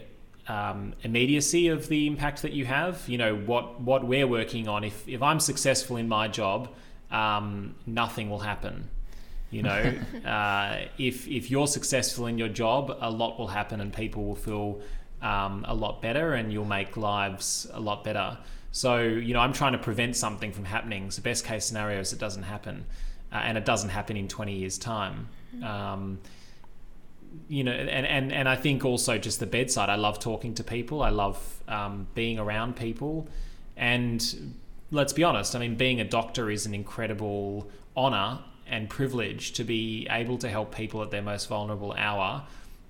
um, 0.49 0.95
immediacy 1.03 1.69
of 1.69 1.89
the 1.89 2.07
impact 2.07 2.43
that 2.43 2.53
you 2.53 2.65
have. 2.65 3.09
You 3.09 3.19
know 3.19 3.37
what 3.37 3.81
what 3.81 4.07
we're 4.07 4.27
working 4.27 4.69
on. 4.69 4.85
If 4.85 5.09
if 5.09 5.23
I'm 5.23 5.41
successful 5.41 5.97
in 5.97 6.09
my 6.09 6.29
job, 6.29 6.69
um, 7.11 7.75
nothing 7.87 8.31
will 8.31 8.41
happen. 8.41 8.89
You 9.51 9.63
know, 9.63 9.95
uh, 10.25 10.87
if 10.99 11.27
if 11.29 11.51
you're 11.51 11.67
successful 11.67 12.27
in 12.27 12.39
your 12.39 12.49
job, 12.49 12.97
a 13.01 13.11
lot 13.11 13.39
will 13.39 13.49
happen, 13.49 13.81
and 13.81 13.93
people 13.93 14.25
will 14.25 14.37
feel 14.37 14.81
um, 15.23 15.65
a 15.67 15.75
lot 15.75 16.03
better, 16.03 16.35
and 16.35 16.53
you'll 16.53 16.65
make 16.65 16.97
lives 16.97 17.67
a 17.73 17.81
lot 17.81 18.05
better. 18.05 18.39
So 18.75 18.99
you 18.99 19.35
know, 19.35 19.39
I'm 19.39 19.53
trying 19.53 19.71
to 19.75 19.79
prevent 19.79 20.17
something 20.17 20.51
from 20.51 20.65
happening. 20.65 21.13
So 21.13 21.23
best 21.23 21.45
case 21.45 21.65
scenario 21.65 22.01
is 22.01 22.13
it 22.13 22.19
doesn't 22.19 22.43
happen, 22.43 22.85
uh, 23.33 23.37
and 23.37 23.57
it 23.57 23.65
doesn't 23.65 23.91
happen 23.91 24.17
in 24.17 24.27
20 24.27 24.53
years' 24.53 24.79
time. 24.79 25.29
Um, 25.63 26.19
you 27.47 27.63
know, 27.63 27.71
and, 27.71 28.05
and, 28.05 28.33
and 28.33 28.49
I 28.49 28.57
think 28.57 28.85
also 28.85 29.17
just 29.17 29.39
the 29.39 29.47
bedside. 29.47 29.91
I 29.91 29.95
love 29.95 30.19
talking 30.19 30.55
to 30.55 30.65
people. 30.65 31.03
I 31.03 31.11
love 31.11 31.63
um, 31.69 32.09
being 32.17 32.41
around 32.41 32.75
people. 32.75 33.29
And 33.77 34.55
let's 34.91 35.13
be 35.13 35.23
honest, 35.23 35.55
I 35.55 35.61
mean, 35.61 35.77
being 35.77 36.01
a 36.01 36.05
doctor 36.05 36.51
is 36.51 36.67
an 36.67 36.75
incredible 36.75 37.71
honor 37.97 38.41
and 38.67 38.91
privilege 38.91 39.53
to 39.53 39.63
be 39.63 40.09
able 40.11 40.37
to 40.39 40.49
help 40.49 40.75
people 40.75 41.01
at 41.01 41.13
their 41.13 41.23
most 41.23 41.47
vulnerable 41.47 41.93
hour 41.97 42.45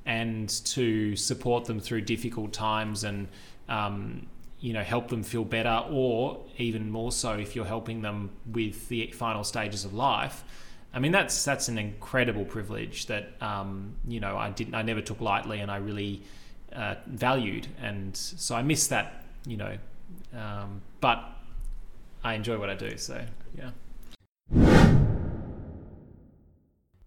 and 0.07 0.49
to 0.49 1.15
support 1.15 1.67
them 1.67 1.79
through 1.79 2.01
difficult 2.01 2.55
times 2.55 3.05
and, 3.05 3.29
um, 3.69 4.27
you 4.61 4.73
know, 4.73 4.83
help 4.83 5.09
them 5.09 5.23
feel 5.23 5.45
better, 5.45 5.85
or 5.91 6.45
even 6.59 6.91
more 6.91 7.13
so 7.13 7.35
if 7.35 7.55
you're 7.55 7.65
helping 7.65 8.03
them 8.03 8.31
with 8.51 8.89
the 8.89 9.09
final 9.09 9.45
stages 9.45 9.85
of 9.85 9.93
life 9.93 10.45
I 10.95 11.01
mean, 11.01 11.11
that's 11.11 11.45
that's 11.45 11.67
an 11.67 11.77
incredible 11.77 12.45
privilege 12.45 13.07
that 13.07 13.33
um, 13.43 13.97
you 14.07 14.21
know 14.21 14.37
I 14.37 14.51
didn't 14.51 14.77
I 14.77 14.83
never 14.83 15.01
took 15.01 15.21
lightly, 15.21 15.59
and 15.59 15.69
I 15.69 15.79
really 15.79 16.23
uh, 16.73 16.95
valued, 17.07 17.67
and 17.83 18.17
so 18.17 18.55
I 18.55 18.63
miss 18.63 18.87
that, 18.87 19.25
you 19.45 19.57
know. 19.57 19.77
Um, 20.33 20.83
but 21.01 21.25
I 22.23 22.35
enjoy 22.35 22.59
what 22.59 22.71
I 22.71 22.77
do, 22.77 22.97
so 22.97 23.25
yeah. 23.59 23.71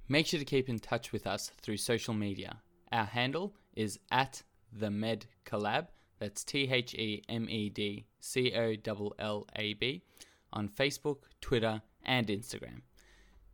Make 0.10 0.28
sure 0.28 0.40
to 0.40 0.46
keep 0.46 0.68
in 0.68 0.80
touch 0.80 1.14
with 1.14 1.26
us 1.26 1.52
through 1.62 1.78
social 1.78 2.14
media. 2.14 2.58
Our 2.92 3.06
handle 3.06 3.54
is 3.74 4.00
at 4.12 4.42
the 4.74 4.92
Med 4.92 5.28
Collab. 5.46 5.88
That's 6.20 6.44
T 6.44 6.70
H 6.72 6.94
E 6.96 7.24
M 7.30 7.48
E 7.50 7.70
D 7.70 8.06
C 8.20 8.54
O 8.56 8.76
L 8.86 9.14
L 9.20 9.48
A 9.56 9.74
B 9.74 10.02
on 10.52 10.70
Facebook, 10.70 11.24
Twitter, 11.42 11.82
and 12.04 12.28
Instagram. 12.28 12.82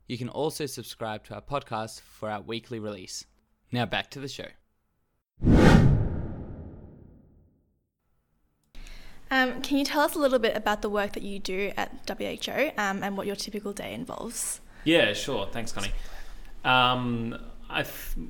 You 0.07 0.17
can 0.17 0.29
also 0.29 0.65
subscribe 0.65 1.23
to 1.25 1.35
our 1.35 1.41
podcast 1.41 2.01
for 2.01 2.29
our 2.29 2.41
weekly 2.41 2.79
release. 2.79 3.25
Now 3.71 3.85
back 3.85 4.09
to 4.11 4.19
the 4.19 4.27
show. 4.27 4.47
Um, 9.31 9.61
can 9.63 9.79
you 9.79 9.85
tell 9.85 10.01
us 10.01 10.13
a 10.13 10.19
little 10.19 10.37
bit 10.37 10.55
about 10.55 10.83
the 10.83 10.89
work 10.89 11.13
that 11.13 11.23
you 11.23 11.39
do 11.39 11.71
at 11.75 11.91
WHO 12.07 12.69
um, 12.77 13.01
and 13.01 13.17
what 13.17 13.25
your 13.25 13.35
typical 13.35 13.73
day 13.73 13.93
involves? 13.93 14.61
Yeah, 14.83 15.13
sure. 15.13 15.47
Thanks, 15.51 15.71
Connie. 15.71 15.91
Um, 16.63 17.39
I 17.67 17.83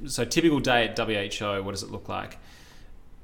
so 0.05 0.23
typical 0.23 0.61
day 0.61 0.87
at 0.87 0.97
WHO. 0.97 1.61
What 1.61 1.71
does 1.71 1.83
it 1.83 1.91
look 1.91 2.07
like? 2.07 2.37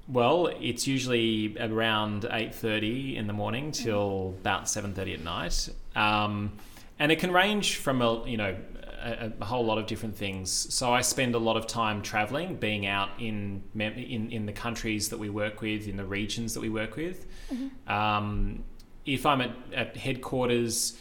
Well, 0.09 0.47
it's 0.59 0.87
usually 0.87 1.55
around 1.59 2.27
eight 2.31 2.55
thirty 2.55 3.15
in 3.15 3.27
the 3.27 3.33
morning 3.33 3.71
till 3.71 4.33
about 4.39 4.67
seven 4.67 4.93
thirty 4.93 5.13
at 5.13 5.23
night. 5.23 5.69
Um, 5.95 6.53
and 6.97 7.11
it 7.11 7.19
can 7.19 7.31
range 7.31 7.77
from 7.77 8.01
a 8.01 8.27
you 8.27 8.37
know 8.37 8.55
a, 9.01 9.31
a, 9.39 9.45
whole 9.45 9.65
lot 9.65 9.77
of 9.77 9.85
different 9.85 10.15
things. 10.15 10.51
So 10.73 10.91
I 10.91 11.01
spend 11.01 11.35
a 11.35 11.37
lot 11.37 11.57
of 11.57 11.67
time 11.67 12.01
traveling, 12.01 12.55
being 12.55 12.87
out 12.87 13.09
in 13.19 13.63
in 13.77 14.31
in 14.31 14.45
the 14.45 14.51
countries 14.51 15.09
that 15.09 15.19
we 15.19 15.29
work 15.29 15.61
with, 15.61 15.87
in 15.87 15.95
the 15.95 16.05
regions 16.05 16.55
that 16.55 16.61
we 16.61 16.69
work 16.69 16.95
with. 16.95 17.27
Mm-hmm. 17.53 17.91
Um, 17.91 18.63
if 19.05 19.25
I'm 19.25 19.41
at, 19.41 19.51
at 19.73 19.97
headquarters, 19.97 20.97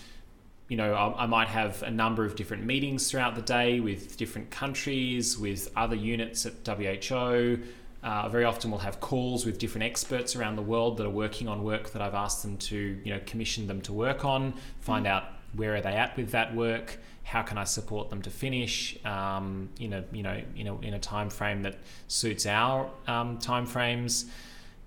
you 0.68 0.76
know, 0.76 0.94
I, 0.94 1.24
I, 1.24 1.26
might 1.26 1.48
have 1.48 1.82
a 1.82 1.90
number 1.90 2.24
of 2.24 2.36
different 2.36 2.64
meetings 2.64 3.10
throughout 3.10 3.34
the 3.34 3.42
day 3.42 3.80
with 3.80 4.16
different 4.16 4.50
countries, 4.50 5.38
with 5.38 5.70
other 5.76 5.96
units 5.96 6.46
at 6.46 6.52
WHO. 6.66 7.58
Uh, 8.02 8.28
very 8.28 8.44
often 8.44 8.70
we'll 8.70 8.80
have 8.80 9.00
calls 9.00 9.44
with 9.44 9.58
different 9.58 9.84
experts 9.84 10.36
around 10.36 10.56
the 10.56 10.62
world 10.62 10.96
that 10.96 11.06
are 11.06 11.10
working 11.10 11.48
on 11.48 11.64
work 11.64 11.90
that 11.90 12.00
I've 12.00 12.14
asked 12.14 12.42
them 12.42 12.56
to, 12.58 13.00
you 13.02 13.12
know, 13.12 13.20
commission 13.26 13.66
them 13.66 13.80
to 13.82 13.92
work 13.92 14.24
on, 14.24 14.54
find 14.80 15.04
mm-hmm. 15.04 15.16
out 15.16 15.24
where 15.54 15.74
are 15.74 15.80
they 15.80 15.94
at 15.94 16.16
with 16.16 16.30
that 16.30 16.54
work? 16.54 16.98
How 17.24 17.42
can 17.42 17.58
I 17.58 17.64
support 17.64 18.10
them 18.10 18.22
to 18.22 18.30
finish 18.30 19.04
um, 19.04 19.68
in 19.78 19.92
a 19.92 20.04
you 20.12 20.22
know 20.22 20.40
in 20.56 20.66
a, 20.66 20.78
in 20.80 20.94
a 20.94 20.98
time 20.98 21.28
frame 21.28 21.62
that 21.62 21.76
suits 22.06 22.46
our 22.46 22.90
um, 23.06 23.38
time 23.38 23.66
frames? 23.66 24.26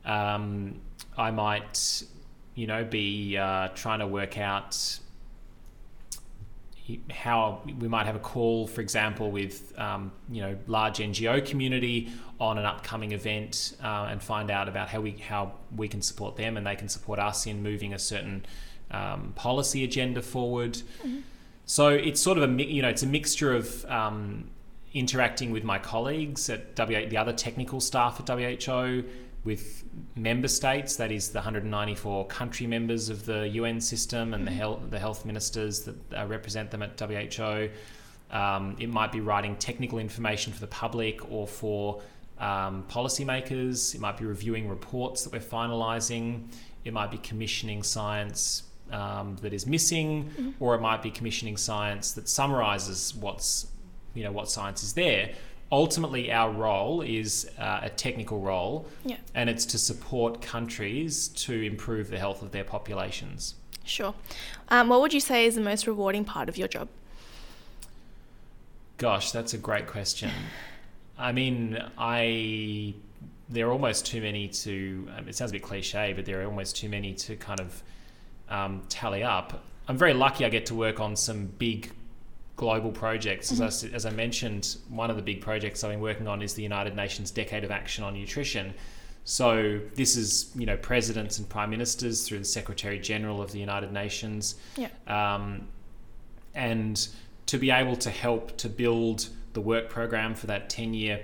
Um, 0.05 0.79
I 1.17 1.31
might 1.31 2.03
you 2.55 2.67
know 2.67 2.83
be 2.83 3.37
uh, 3.37 3.69
trying 3.69 3.99
to 3.99 4.07
work 4.07 4.37
out 4.37 4.99
how 7.09 7.61
we 7.79 7.87
might 7.87 8.05
have 8.05 8.15
a 8.15 8.19
call, 8.19 8.67
for 8.67 8.81
example, 8.81 9.31
with 9.31 9.77
um, 9.79 10.11
you 10.29 10.41
know 10.41 10.57
large 10.67 10.97
NGO 10.97 11.45
community 11.45 12.09
on 12.39 12.57
an 12.57 12.65
upcoming 12.65 13.11
event 13.11 13.75
uh, 13.83 14.07
and 14.09 14.21
find 14.21 14.49
out 14.49 14.67
about 14.67 14.89
how 14.89 15.01
we 15.01 15.11
how 15.11 15.53
we 15.75 15.87
can 15.87 16.01
support 16.01 16.35
them 16.35 16.57
and 16.57 16.65
they 16.65 16.75
can 16.75 16.89
support 16.89 17.19
us 17.19 17.45
in 17.45 17.61
moving 17.61 17.93
a 17.93 17.99
certain 17.99 18.45
um, 18.91 19.33
policy 19.35 19.83
agenda 19.83 20.21
forward. 20.21 20.73
Mm-hmm. 20.73 21.19
So 21.65 21.89
it's 21.89 22.19
sort 22.19 22.37
of 22.37 22.49
a 22.49 22.63
you 22.63 22.81
know 22.81 22.89
it's 22.89 23.03
a 23.03 23.07
mixture 23.07 23.53
of 23.53 23.85
um, 23.85 24.49
interacting 24.93 25.51
with 25.51 25.63
my 25.63 25.79
colleagues 25.79 26.49
at 26.49 26.75
the 26.75 27.17
other 27.17 27.33
technical 27.33 27.79
staff 27.79 28.19
at 28.19 28.27
WHO, 28.27 29.03
with 29.43 29.83
member 30.15 30.47
states, 30.47 30.95
that 30.97 31.11
is 31.11 31.29
the 31.29 31.39
194 31.39 32.27
country 32.27 32.67
members 32.67 33.09
of 33.09 33.25
the 33.25 33.47
UN 33.49 33.81
system 33.81 34.33
and 34.33 34.45
mm-hmm. 34.45 34.53
the 34.53 34.57
health 34.57 34.79
the 34.89 34.99
health 34.99 35.25
ministers 35.25 35.81
that 35.81 35.95
uh, 36.13 36.25
represent 36.27 36.71
them 36.71 36.83
at 36.83 36.99
WHO. 36.99 37.69
Um, 38.31 38.77
it 38.79 38.89
might 38.89 39.11
be 39.11 39.19
writing 39.19 39.55
technical 39.57 39.99
information 39.99 40.53
for 40.53 40.61
the 40.61 40.67
public 40.67 41.29
or 41.31 41.47
for 41.47 42.01
um, 42.39 42.85
policymakers. 42.89 43.93
It 43.95 43.99
might 43.99 44.17
be 44.17 44.25
reviewing 44.25 44.69
reports 44.69 45.23
that 45.23 45.33
we're 45.33 45.39
finalising. 45.39 46.47
It 46.85 46.93
might 46.93 47.11
be 47.11 47.17
commissioning 47.17 47.83
science 47.83 48.63
um, 48.91 49.37
that 49.41 49.53
is 49.53 49.65
missing, 49.65 50.25
mm-hmm. 50.25 50.51
or 50.59 50.75
it 50.75 50.81
might 50.81 51.01
be 51.01 51.11
commissioning 51.11 51.57
science 51.57 52.11
that 52.13 52.29
summarizes 52.29 53.15
what's 53.15 53.67
you 54.13 54.23
know 54.23 54.31
what 54.31 54.49
science 54.49 54.83
is 54.83 54.93
there. 54.93 55.33
Ultimately, 55.71 56.31
our 56.31 56.51
role 56.51 57.01
is 57.01 57.49
uh, 57.57 57.79
a 57.83 57.89
technical 57.89 58.41
role, 58.41 58.87
yeah. 59.05 59.17
and 59.33 59.49
it's 59.49 59.65
to 59.67 59.77
support 59.77 60.41
countries 60.41 61.29
to 61.29 61.53
improve 61.53 62.09
the 62.09 62.19
health 62.19 62.41
of 62.41 62.51
their 62.51 62.65
populations. 62.65 63.55
Sure. 63.85 64.13
Um, 64.69 64.89
what 64.89 64.99
would 65.01 65.13
you 65.13 65.21
say 65.21 65.45
is 65.45 65.55
the 65.55 65.61
most 65.61 65.87
rewarding 65.87 66.25
part 66.25 66.49
of 66.49 66.57
your 66.57 66.67
job? 66.67 66.89
Gosh, 68.97 69.31
that's 69.31 69.53
a 69.53 69.57
great 69.57 69.87
question. 69.87 70.29
I 71.17 71.31
mean, 71.31 71.81
I 71.97 72.93
there 73.49 73.67
are 73.67 73.71
almost 73.71 74.05
too 74.05 74.21
many 74.21 74.47
to. 74.47 75.07
Um, 75.17 75.27
it 75.27 75.35
sounds 75.35 75.51
a 75.51 75.53
bit 75.53 75.63
cliche, 75.63 76.13
but 76.13 76.25
there 76.25 76.41
are 76.41 76.45
almost 76.45 76.75
too 76.75 76.89
many 76.89 77.13
to 77.13 77.35
kind 77.35 77.59
of 77.59 77.83
um, 78.49 78.83
tally 78.89 79.23
up. 79.23 79.63
I'm 79.87 79.97
very 79.97 80.13
lucky 80.13 80.45
I 80.45 80.49
get 80.49 80.65
to 80.67 80.75
work 80.75 80.99
on 80.99 81.15
some 81.15 81.47
big 81.47 81.91
global 82.61 82.91
projects. 82.91 83.51
Mm-hmm. 83.51 83.63
As, 83.63 83.83
I, 83.83 83.87
as 83.95 84.05
I 84.05 84.11
mentioned, 84.11 84.77
one 84.87 85.09
of 85.09 85.17
the 85.17 85.23
big 85.31 85.41
projects 85.41 85.83
I've 85.83 85.91
been 85.91 85.99
working 85.99 86.27
on 86.27 86.41
is 86.41 86.53
the 86.53 86.61
United 86.61 86.95
Nations 86.95 87.31
Decade 87.31 87.63
of 87.65 87.71
Action 87.71 88.03
on 88.03 88.13
Nutrition. 88.13 88.73
So 89.23 89.79
this 89.95 90.15
is, 90.15 90.51
you 90.55 90.65
know, 90.65 90.77
presidents 90.77 91.39
and 91.39 91.49
prime 91.49 91.71
ministers 91.71 92.25
through 92.25 92.39
the 92.39 92.51
Secretary 92.59 92.99
General 92.99 93.41
of 93.41 93.51
the 93.51 93.59
United 93.59 93.91
Nations, 93.91 94.55
yeah. 94.77 94.89
um, 95.07 95.67
and 96.53 97.07
to 97.47 97.57
be 97.57 97.71
able 97.71 97.95
to 97.95 98.09
help 98.09 98.57
to 98.57 98.69
build 98.69 99.29
the 99.53 99.61
work 99.61 99.89
program 99.89 100.35
for 100.35 100.47
that 100.47 100.69
ten-year 100.69 101.19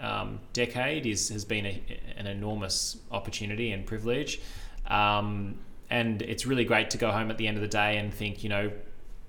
um, 0.00 0.38
decade 0.52 1.06
is 1.06 1.28
has 1.28 1.44
been 1.44 1.66
a, 1.66 1.82
an 2.16 2.26
enormous 2.26 2.98
opportunity 3.10 3.72
and 3.72 3.86
privilege. 3.86 4.40
Um, 4.86 5.54
and 5.88 6.22
it's 6.22 6.46
really 6.46 6.64
great 6.64 6.90
to 6.90 6.98
go 6.98 7.10
home 7.10 7.30
at 7.30 7.38
the 7.38 7.46
end 7.48 7.56
of 7.56 7.62
the 7.62 7.74
day 7.84 7.98
and 7.98 8.12
think, 8.12 8.42
you 8.44 8.48
know, 8.48 8.70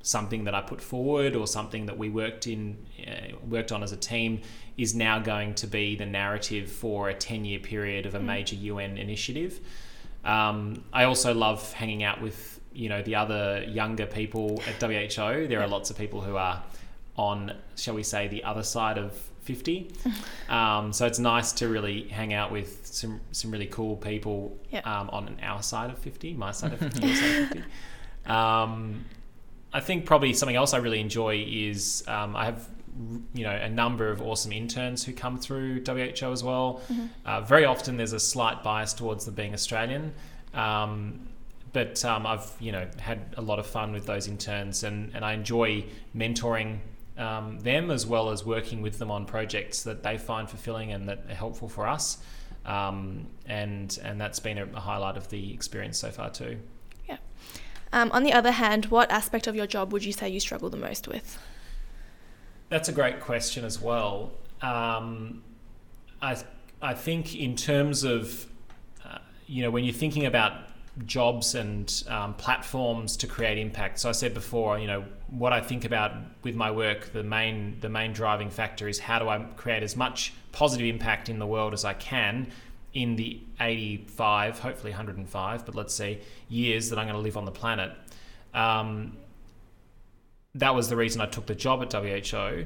something 0.04 0.46
that 0.46 0.56
I 0.56 0.62
put 0.62 0.82
forward 0.82 1.36
or 1.36 1.48
something 1.48 1.86
that 1.86 1.98
we 1.98 2.10
worked 2.10 2.48
in 2.48 2.78
uh, 3.08 3.36
worked 3.48 3.72
on 3.72 3.84
as 3.84 3.92
a 3.92 3.98
team 3.98 4.42
is 4.78 4.96
now 4.96 5.20
going 5.20 5.54
to 5.56 5.68
be 5.68 5.96
the 5.96 6.06
narrative 6.06 6.72
for 6.72 7.10
a 7.10 7.14
10 7.14 7.46
year 7.46 7.60
period 7.60 8.06
of 8.06 8.16
a 8.16 8.20
mm. 8.20 8.26
major 8.26 8.56
UN 8.56 8.98
initiative. 8.98 9.60
Um, 10.24 10.84
I 10.94 11.04
also 11.06 11.34
love 11.34 11.74
hanging 11.74 12.04
out 12.04 12.22
with 12.22 12.60
you 12.74 12.90
know 12.90 13.02
the 13.02 13.16
other 13.16 13.64
younger 13.68 14.06
people 14.06 14.62
at 14.68 14.82
WHO. 14.82 15.48
There 15.48 15.62
are 15.62 15.68
lots 15.68 15.90
of 15.90 15.98
people 15.98 16.22
who 16.22 16.38
are 16.38 16.64
on, 17.18 17.54
shall 17.76 17.96
we 17.96 18.04
say, 18.04 18.28
the 18.28 18.44
other 18.44 18.64
side 18.64 18.98
of 18.98 19.14
50. 19.42 19.92
um, 20.50 20.94
so 20.94 21.06
it's 21.06 21.20
nice 21.20 21.52
to 21.54 21.68
really 21.68 22.08
hang 22.08 22.34
out 22.34 22.52
with 22.52 22.86
some 22.86 23.20
some 23.32 23.52
really 23.52 23.68
cool 23.68 23.98
people 23.98 24.58
Yep. 24.72 24.88
um, 24.88 25.10
on 25.10 25.38
our 25.42 25.62
side 25.62 25.90
of 25.90 26.00
50, 26.00 26.34
my 26.34 26.52
side 26.52 26.74
of 26.74 26.80
50, 26.80 27.00
your 27.08 27.16
side 27.16 27.42
of 27.42 27.50
50. 27.50 27.64
I 29.74 29.80
think 29.80 30.06
probably 30.06 30.34
something 30.34 30.56
else 30.56 30.74
I 30.74 30.78
really 30.78 31.00
enjoy 31.00 31.46
is 31.48 32.04
um, 32.08 32.36
I 32.36 32.46
have 32.46 32.68
you 33.34 33.44
know 33.44 33.52
a 33.52 33.70
number 33.70 34.10
of 34.10 34.22
awesome 34.22 34.52
interns 34.52 35.04
who 35.04 35.14
come 35.14 35.38
through 35.38 35.84
WHO 35.86 36.32
as 36.32 36.44
well. 36.44 36.82
Uh, 37.26 37.42
very 37.42 37.66
often 37.66 37.98
there's 37.98 38.14
a 38.14 38.20
slight 38.20 38.64
bias 38.64 38.94
towards 38.94 39.26
them 39.26 39.36
being 39.36 39.54
Australian. 39.54 40.14
Um, 40.54 41.28
but 41.74 42.04
um, 42.04 42.26
I've 42.28 42.52
you 42.60 42.72
know 42.72 42.88
had 43.00 43.34
a 43.38 43.42
lot 43.42 43.60
of 43.60 43.66
fun 43.66 43.94
with 43.94 44.06
those 44.06 44.28
interns, 44.28 44.84
and, 44.84 45.12
and 45.16 45.24
I 45.24 45.34
enjoy 45.34 45.86
mentoring 46.16 46.80
um, 47.18 47.60
them 47.60 47.92
as 47.92 48.06
well 48.06 48.30
as 48.30 48.46
working 48.46 48.82
with 48.82 49.00
them 49.00 49.12
on 49.12 49.26
projects 49.26 49.84
that 49.84 50.04
they 50.04 50.18
find 50.18 50.50
fulfilling 50.50 50.92
and 50.92 51.08
that 51.08 51.24
are 51.30 51.36
helpful 51.36 51.70
for 51.70 51.88
us. 51.88 52.18
Um, 52.66 53.28
and 53.46 53.98
and 54.04 54.20
that's 54.20 54.40
been 54.40 54.58
a 54.58 54.80
highlight 54.80 55.18
of 55.18 55.30
the 55.30 55.54
experience 55.54 55.98
so 55.98 56.12
far 56.12 56.30
too. 56.30 56.60
Um, 57.94 58.12
on 58.12 58.24
the 58.24 58.34
other 58.34 58.52
hand, 58.52 58.86
what 58.86 59.12
aspect 59.12 59.48
of 59.48 59.56
your 59.56 59.68
job 59.68 59.92
would 59.92 60.04
you 60.04 60.14
say 60.14 60.30
you 60.30 60.40
struggle 60.40 60.70
the 60.70 60.78
most 60.78 61.08
with? 61.08 61.38
That's 62.70 62.88
a 62.88 62.94
great 62.94 63.20
question 63.20 63.66
as 63.66 63.82
well. 63.82 64.32
Um, 64.62 65.44
I 66.22 66.38
I 66.82 66.94
think 66.94 67.36
in 67.36 67.56
terms 67.56 68.04
of 68.04 68.46
uh, 69.06 69.18
you 69.46 69.64
know 69.64 69.72
when 69.72 69.84
you're 69.84 69.94
thinking 69.94 70.26
about 70.26 70.54
jobs 71.06 71.56
and 71.56 72.04
um, 72.08 72.34
platforms 72.36 73.18
to 73.18 73.28
create 73.28 73.58
impact. 73.58 74.00
So 74.00 74.10
I 74.10 74.12
said 74.12 74.34
before, 74.34 74.78
you 74.80 74.88
know 74.88 75.04
what 75.30 75.54
I 75.54 75.62
think 75.62 75.84
about 75.84 76.14
with 76.44 76.56
my 76.56 76.72
work. 76.72 77.12
The 77.12 77.24
main 77.24 77.78
the 77.82 77.90
main 77.90 78.14
driving 78.14 78.50
factor 78.50 78.88
is 78.88 79.00
how 79.00 79.20
do 79.20 79.28
I 79.28 79.40
create 79.58 79.84
as 79.84 79.98
much 79.98 80.34
positive 80.54 80.88
impact 80.88 81.28
in 81.28 81.40
the 81.40 81.48
world 81.48 81.74
as 81.74 81.84
I 81.84 81.94
can 81.94 82.48
in 82.94 83.16
the 83.16 83.42
85, 83.60 84.60
hopefully 84.60 84.92
105, 84.92 85.66
but 85.66 85.76
let's 85.76 85.94
say 85.94 86.20
years 86.50 86.90
that 86.90 87.00
I'm 87.00 87.06
going 87.06 87.16
to 87.16 87.22
live 87.22 87.38
on 87.38 87.46
the 87.46 87.52
planet. 87.52 87.92
Um, 88.54 89.18
that 90.56 90.76
was 90.76 90.90
the 90.90 90.96
reason 90.96 91.22
I 91.22 91.26
took 91.26 91.46
the 91.46 91.56
job 91.56 91.82
at 91.82 91.94
WHO. 91.94 92.66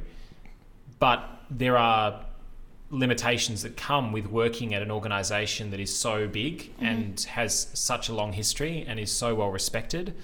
But 0.97 1.29
there 1.49 1.77
are 1.77 2.25
limitations 2.89 3.63
that 3.63 3.75
come 3.75 4.11
with 4.11 4.27
working 4.27 4.73
at 4.73 4.81
an 4.81 4.91
organization 4.91 5.71
that 5.71 5.79
is 5.79 5.95
so 5.95 6.27
big 6.27 6.71
and 6.79 7.19
has 7.21 7.67
such 7.73 8.09
a 8.09 8.13
long 8.13 8.33
history 8.33 8.85
and 8.87 8.99
is 8.99 9.11
so 9.11 9.35
well 9.35 9.49
respected. 9.49 10.15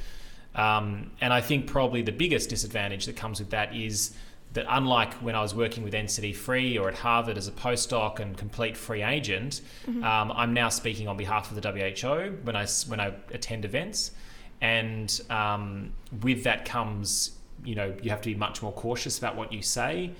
Um, 0.55 1.11
and 1.21 1.33
I 1.33 1.41
think 1.41 1.67
probably 1.67 2.01
the 2.01 2.11
biggest 2.11 2.49
disadvantage 2.49 3.05
that 3.05 3.15
comes 3.15 3.39
with 3.39 3.51
that 3.51 3.75
is 3.75 4.15
that 4.53 4.65
unlike 4.69 5.13
when 5.15 5.35
I 5.35 5.41
was 5.41 5.55
working 5.55 5.83
with 5.83 5.93
NCD 5.93 6.35
Free 6.35 6.77
or 6.77 6.89
at 6.89 6.95
Harvard 6.95 7.37
as 7.37 7.47
a 7.47 7.51
postdoc 7.51 8.19
and 8.19 8.37
complete 8.37 8.75
free 8.75 9.01
agent, 9.01 9.61
um, 10.03 10.31
I'm 10.31 10.53
now 10.53 10.69
speaking 10.69 11.07
on 11.07 11.17
behalf 11.17 11.51
of 11.51 11.61
the 11.61 11.71
WHO 11.71 12.37
when 12.43 12.55
I 12.55 12.65
when 12.87 12.99
I 12.99 13.13
attend 13.31 13.65
events, 13.65 14.11
and 14.59 15.21
um, 15.29 15.93
with 16.21 16.43
that 16.43 16.65
comes 16.65 17.37
you 17.63 17.75
know 17.75 17.95
you 18.01 18.09
have 18.09 18.21
to 18.21 18.29
be 18.29 18.35
much 18.35 18.61
more 18.61 18.73
cautious 18.73 19.17
about 19.17 19.35
what 19.35 19.53
you 19.53 19.61
say, 19.61 20.11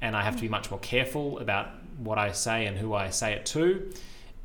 and 0.00 0.16
I 0.16 0.22
have 0.22 0.36
to 0.36 0.42
be 0.42 0.48
much 0.48 0.70
more 0.70 0.80
careful 0.80 1.38
about 1.38 1.68
what 1.98 2.18
I 2.18 2.32
say 2.32 2.66
and 2.66 2.78
who 2.78 2.94
I 2.94 3.10
say 3.10 3.32
it 3.32 3.46
to, 3.46 3.90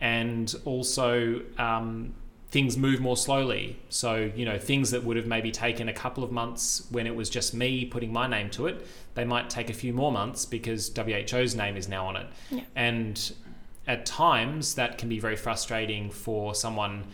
and 0.01 0.53
also 0.65 1.41
um, 1.57 2.15
things 2.49 2.77
move 2.77 2.99
more 3.01 3.17
slowly. 3.17 3.77
So, 3.89 4.31
you 4.35 4.45
know, 4.45 4.57
things 4.57 4.91
that 4.91 5.03
would 5.03 5.17
have 5.17 5.27
maybe 5.27 5.51
taken 5.51 5.89
a 5.89 5.93
couple 5.93 6.23
of 6.23 6.31
months 6.31 6.87
when 6.91 7.05
it 7.05 7.15
was 7.15 7.29
just 7.29 7.53
me 7.53 7.85
putting 7.85 8.13
my 8.13 8.27
name 8.27 8.49
to 8.51 8.67
it, 8.67 8.87
they 9.15 9.25
might 9.25 9.49
take 9.49 9.69
a 9.69 9.73
few 9.73 9.93
more 9.93 10.11
months 10.11 10.45
because 10.45 10.89
WHO's 10.95 11.55
name 11.55 11.75
is 11.75 11.89
now 11.89 12.05
on 12.07 12.15
it. 12.15 12.27
Yeah. 12.49 12.61
And 12.75 13.33
at 13.85 14.05
times 14.05 14.75
that 14.75 14.97
can 14.97 15.09
be 15.09 15.19
very 15.19 15.35
frustrating 15.35 16.09
for 16.09 16.55
someone 16.55 17.05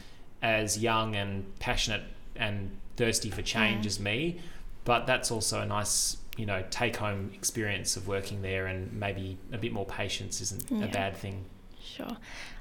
as 0.42 0.78
young 0.78 1.16
and 1.16 1.58
passionate 1.60 2.04
and 2.36 2.70
thirsty 2.96 3.30
for 3.32 3.42
change 3.42 3.86
as 3.88 4.00
me. 4.00 4.40
But 4.86 5.08
that's 5.08 5.32
also 5.32 5.62
a 5.62 5.66
nice, 5.66 6.18
you 6.38 6.46
know, 6.46 6.64
take 6.70 6.98
home 6.98 7.32
experience 7.34 7.96
of 7.98 8.08
working 8.08 8.42
there 8.44 8.68
and 8.68 8.92
maybe 8.94 9.38
a 9.52 9.58
bit 9.58 9.72
more 9.74 9.86
patience 9.86 10.42
isn't 10.42 10.70
Yeah. 10.70 10.86
a 10.86 10.88
bad 10.90 11.16
thing. 11.18 11.46
Sure. 11.84 12.18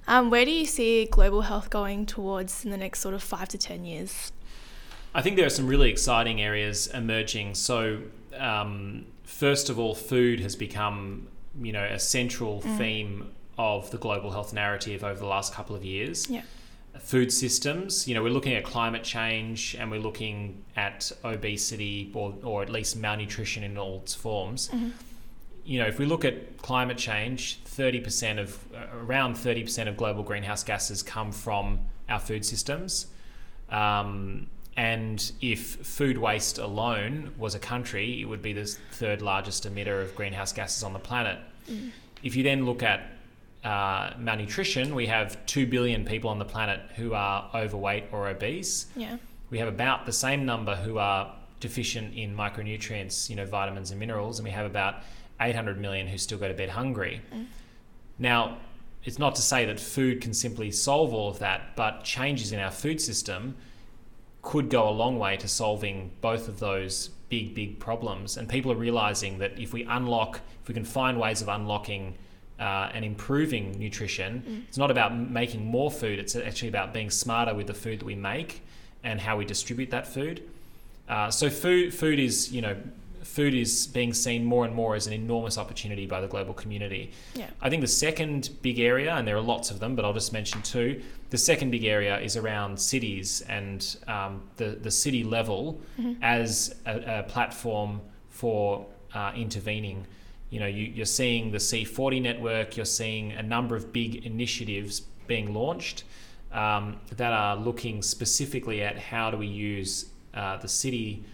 Um, 0.07 0.31
where 0.31 0.45
do 0.45 0.51
you 0.51 0.67
see 0.67 1.07
global 1.07 1.43
health 1.43 1.71
going 1.71 2.07
towards 2.07 2.65
in 2.65 2.71
the 2.71 2.77
next 2.77 3.01
sort 3.01 3.15
of 3.15 3.23
five 3.23 3.49
to 3.49 3.59
ten 3.59 3.85
years? 3.85 4.33
I 5.15 5.23
think 5.23 5.37
there 5.37 5.47
are 5.47 5.51
some 5.51 5.67
really 5.67 5.91
exciting 5.91 6.41
areas 6.41 6.87
emerging. 6.89 7.55
So, 7.55 8.01
um, 8.37 9.07
first 9.25 9.69
of 9.69 9.79
all, 9.79 9.95
food 9.95 10.41
has 10.41 10.57
become, 10.57 11.29
you 11.61 11.73
know, 11.73 11.85
a 11.85 11.99
central 11.99 12.63
theme 12.63 13.31
of 13.59 13.91
the 13.91 13.99
global 13.99 14.31
health 14.31 14.53
narrative 14.53 15.05
over 15.05 15.19
the 15.19 15.27
last 15.27 15.53
couple 15.53 15.77
of 15.77 15.85
years. 15.85 16.29
Yeah. 16.31 16.43
Food 16.99 17.33
systems, 17.33 18.07
you 18.07 18.15
know, 18.15 18.23
we're 18.23 18.33
looking 18.33 18.55
at 18.55 18.65
climate 18.65 19.03
change 19.03 19.77
and 19.79 19.91
we're 19.91 20.01
looking 20.01 20.63
at 20.77 21.11
obesity 21.25 22.11
or, 22.15 22.35
or 22.43 22.63
at 22.63 22.71
least 22.71 22.97
malnutrition 22.97 23.63
in 23.63 23.77
all 23.79 24.01
its 24.03 24.15
forms. 24.15 24.71
You 25.65 25.81
know, 25.81 25.87
if 25.87 25.99
we 25.99 26.07
look 26.07 26.25
at 26.25 26.59
climate 26.59 26.99
change, 26.99 27.61
30% 27.65 28.41
of, 28.41 28.59
uh, 28.75 28.97
around 28.97 29.37
30% 29.37 29.89
of 29.89 29.97
global 29.97 30.23
greenhouse 30.23 30.65
gases 30.65 31.03
come 31.03 31.33
from 31.33 31.81
our 32.09 32.19
food 32.19 32.45
systems. 32.45 33.07
Um, 33.71 34.49
and 34.77 35.33
if 35.41 35.77
food 35.87 36.19
waste 36.19 36.59
alone 36.59 37.33
was 37.39 37.55
a 37.55 37.59
country, 37.59 38.21
it 38.21 38.25
would 38.25 38.43
be 38.43 38.53
the 38.53 38.65
third 38.93 39.23
largest 39.23 39.69
emitter 39.69 40.03
of 40.03 40.15
greenhouse 40.15 40.53
gases 40.53 40.83
on 40.83 40.93
the 40.93 40.99
planet. 40.99 41.39
If 42.23 42.37
you 42.37 42.43
then 42.43 42.65
look 42.65 42.83
at 42.83 43.11
uh, 43.65 44.15
malnutrition, 44.19 44.95
we 44.95 45.07
have 45.07 45.45
2 45.47 45.67
billion 45.67 46.05
people 46.05 46.31
on 46.31 46.39
the 46.39 46.45
planet 46.45 46.81
who 46.97 47.15
are 47.15 47.51
overweight 47.55 48.05
or 48.13 48.29
obese. 48.29 48.87
Yeah. 48.97 49.19
We 49.51 49.59
have 49.59 49.69
about 49.69 50.07
the 50.07 50.13
same 50.13 50.47
number 50.47 50.75
who 50.75 50.99
are 50.99 51.35
deficient 51.61 52.15
in 52.15 52.35
micronutrients, 52.35 53.31
you 53.31 53.37
know, 53.37 53.47
vitamins 53.47 53.91
and 53.91 54.01
minerals, 54.01 54.39
and 54.39 54.45
we 54.45 54.51
have 54.51 54.67
about 54.67 54.97
800 55.49 55.79
million 55.81 56.07
who 56.07 56.19
still 56.19 56.39
go 56.39 56.49
to 56.49 56.55
bed 56.55 56.71
hungry. 56.71 57.21
Now, 58.19 58.59
it's 59.05 59.19
not 59.19 59.35
to 59.35 59.43
say 59.43 59.65
that 59.67 59.81
food 59.81 60.21
can 60.21 60.33
simply 60.33 60.71
solve 60.71 61.13
all 61.13 61.29
of 61.29 61.39
that, 61.41 61.75
but 61.77 62.05
changes 62.05 62.53
in 62.53 62.61
our 62.61 62.71
food 62.71 63.01
system 63.01 63.57
could 64.43 64.69
go 64.71 64.89
a 64.89 64.91
long 64.91 65.19
way 65.19 65.37
to 65.37 65.49
solving 65.49 66.11
both 66.21 66.49
of 66.49 66.59
those 66.61 67.11
big, 67.29 67.55
big 67.55 67.79
problems. 67.79 68.37
And 68.37 68.49
people 68.49 68.71
are 68.71 68.77
realizing 68.77 69.39
that 69.39 69.59
if 69.59 69.73
we 69.73 69.85
unlock, 69.85 70.41
if 70.63 70.69
we 70.69 70.75
can 70.75 70.85
find 70.85 71.19
ways 71.19 71.43
of 71.43 71.49
unlocking 71.49 72.15
uh, 72.61 72.91
and 72.95 73.05
improving 73.05 73.79
nutrition, 73.79 74.65
it's 74.69 74.79
not 74.79 74.91
about 74.91 75.17
making 75.17 75.65
more 75.65 75.91
food, 75.91 76.19
it's 76.19 76.37
actually 76.37 76.69
about 76.69 76.93
being 76.93 77.11
smarter 77.11 77.55
with 77.55 77.67
the 77.67 77.75
food 77.75 78.01
that 78.01 78.05
we 78.05 78.15
make 78.15 78.63
and 79.03 79.21
how 79.21 79.37
we 79.37 79.45
distribute 79.45 79.91
that 79.91 80.07
food. 80.07 80.43
Uh, 81.09 81.31
so 81.31 81.51
food, 81.51 81.93
food 81.93 82.19
is, 82.21 82.53
you 82.53 82.61
know, 82.61 82.77
food 83.33 83.55
is 83.55 83.87
being 83.87 84.13
seen 84.13 84.45
more 84.45 84.65
and 84.65 84.75
more 84.75 84.95
as 84.95 85.07
an 85.07 85.13
enormous 85.13 85.57
opportunity 85.57 86.07
by 86.07 86.21
the 86.21 86.29
global 86.29 86.53
community. 86.53 87.13
Yeah. 87.35 87.49
I 87.63 87.71
think 87.71 87.81
the 87.81 87.89
second 87.89 88.51
big 88.61 88.79
area, 88.79 89.15
and 89.15 89.27
there 89.27 89.37
are 89.37 89.43
lots 89.55 89.71
of 89.71 89.81
them, 89.81 89.97
but 89.97 90.05
I'll 90.05 90.13
just 90.13 90.33
mention 90.33 90.61
two. 90.63 91.01
The 91.31 91.39
second 91.39 91.71
big 91.71 91.85
area 91.85 92.21
is 92.21 92.37
around 92.37 92.79
cities 92.79 93.43
and 93.49 93.97
um, 94.07 94.43
the 94.57 94.71
the 94.83 94.91
city 94.91 95.25
level 95.25 95.81
as 96.21 96.75
a, 96.85 97.21
a 97.21 97.23
platform 97.23 98.01
for 98.29 98.87
uh, 99.15 99.33
intervening. 99.35 100.07
You 100.51 100.61
know, 100.61 100.67
you, 100.67 100.85
you're 100.85 101.07
seeing 101.07 101.51
the 101.51 101.59
C40 101.59 102.21
network. 102.21 102.77
You're 102.77 102.85
seeing 102.85 103.33
a 103.33 103.43
number 103.43 103.75
of 103.77 103.93
big 103.93 104.27
initiatives 104.27 105.01
being 105.27 105.55
launched 105.55 106.05
um, 106.53 106.99
that 107.17 107.33
are 107.33 107.57
looking 107.57 108.03
specifically 108.03 108.83
at 108.83 108.99
how 108.99 109.31
do 109.31 109.39
we 109.39 109.47
use 109.47 110.11
uh, 110.35 110.59
the 110.59 110.69
city 110.69 111.25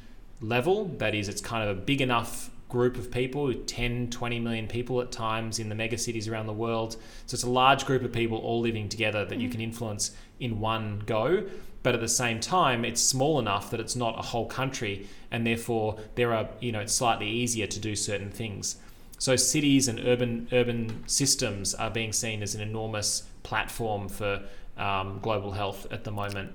level. 0.40 0.86
That 0.98 1.14
is, 1.14 1.28
it's 1.28 1.40
kind 1.40 1.68
of 1.68 1.76
a 1.76 1.80
big 1.80 2.00
enough 2.00 2.50
group 2.68 2.98
of 2.98 3.10
people 3.10 3.52
10, 3.54 4.10
20 4.10 4.40
million 4.40 4.68
people 4.68 5.00
at 5.00 5.10
times 5.10 5.58
in 5.58 5.68
the 5.68 5.74
mega 5.74 5.96
cities 5.96 6.28
around 6.28 6.46
the 6.46 6.52
world. 6.52 6.96
So 7.26 7.34
it's 7.34 7.42
a 7.42 7.50
large 7.50 7.86
group 7.86 8.02
of 8.02 8.12
people 8.12 8.38
all 8.38 8.60
living 8.60 8.88
together 8.88 9.24
that 9.24 9.38
you 9.38 9.48
can 9.48 9.60
influence 9.60 10.10
in 10.38 10.60
one 10.60 11.02
go. 11.06 11.44
But 11.82 11.94
at 11.94 12.00
the 12.00 12.08
same 12.08 12.40
time, 12.40 12.84
it's 12.84 13.00
small 13.00 13.38
enough 13.38 13.70
that 13.70 13.80
it's 13.80 13.96
not 13.96 14.18
a 14.18 14.22
whole 14.22 14.46
country, 14.46 15.08
and 15.30 15.46
therefore 15.46 15.98
there 16.16 16.34
are, 16.34 16.48
you 16.60 16.72
know, 16.72 16.80
it's 16.80 16.94
slightly 16.94 17.28
easier 17.28 17.66
to 17.66 17.78
do 17.78 17.94
certain 17.94 18.30
things. 18.30 18.76
So 19.18 19.36
cities 19.36 19.88
and 19.88 19.98
urban 20.00 20.48
urban 20.52 21.04
systems 21.08 21.74
are 21.74 21.90
being 21.90 22.12
seen 22.12 22.42
as 22.42 22.54
an 22.54 22.60
enormous 22.60 23.24
platform 23.42 24.08
for 24.08 24.42
um, 24.76 25.18
global 25.20 25.52
health 25.52 25.86
at 25.90 26.04
the 26.04 26.10
moment. 26.10 26.52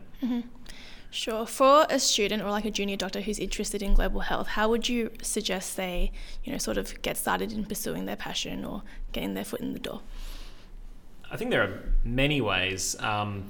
Sure. 1.13 1.45
For 1.45 1.85
a 1.91 1.99
student 1.99 2.41
or 2.41 2.49
like 2.49 2.65
a 2.65 2.71
junior 2.71 2.95
doctor 2.97 3.21
who's 3.21 3.37
interested 3.37 3.83
in 3.83 3.93
global 3.93 4.21
health, 4.21 4.47
how 4.47 4.67
would 4.69 4.89
you 4.89 5.11
suggest 5.21 5.77
they, 5.77 6.11
you 6.43 6.51
know, 6.51 6.57
sort 6.57 6.77
of 6.77 6.99
get 7.03 7.17
started 7.17 7.51
in 7.53 7.65
pursuing 7.65 8.05
their 8.05 8.15
passion 8.15 8.65
or 8.65 8.81
getting 9.11 9.35
their 9.35 9.45
foot 9.45 9.61
in 9.61 9.73
the 9.73 9.79
door? 9.79 10.01
I 11.31 11.37
think 11.37 11.51
there 11.51 11.61
are 11.61 11.79
many 12.03 12.41
ways. 12.41 12.95
Um, 12.99 13.45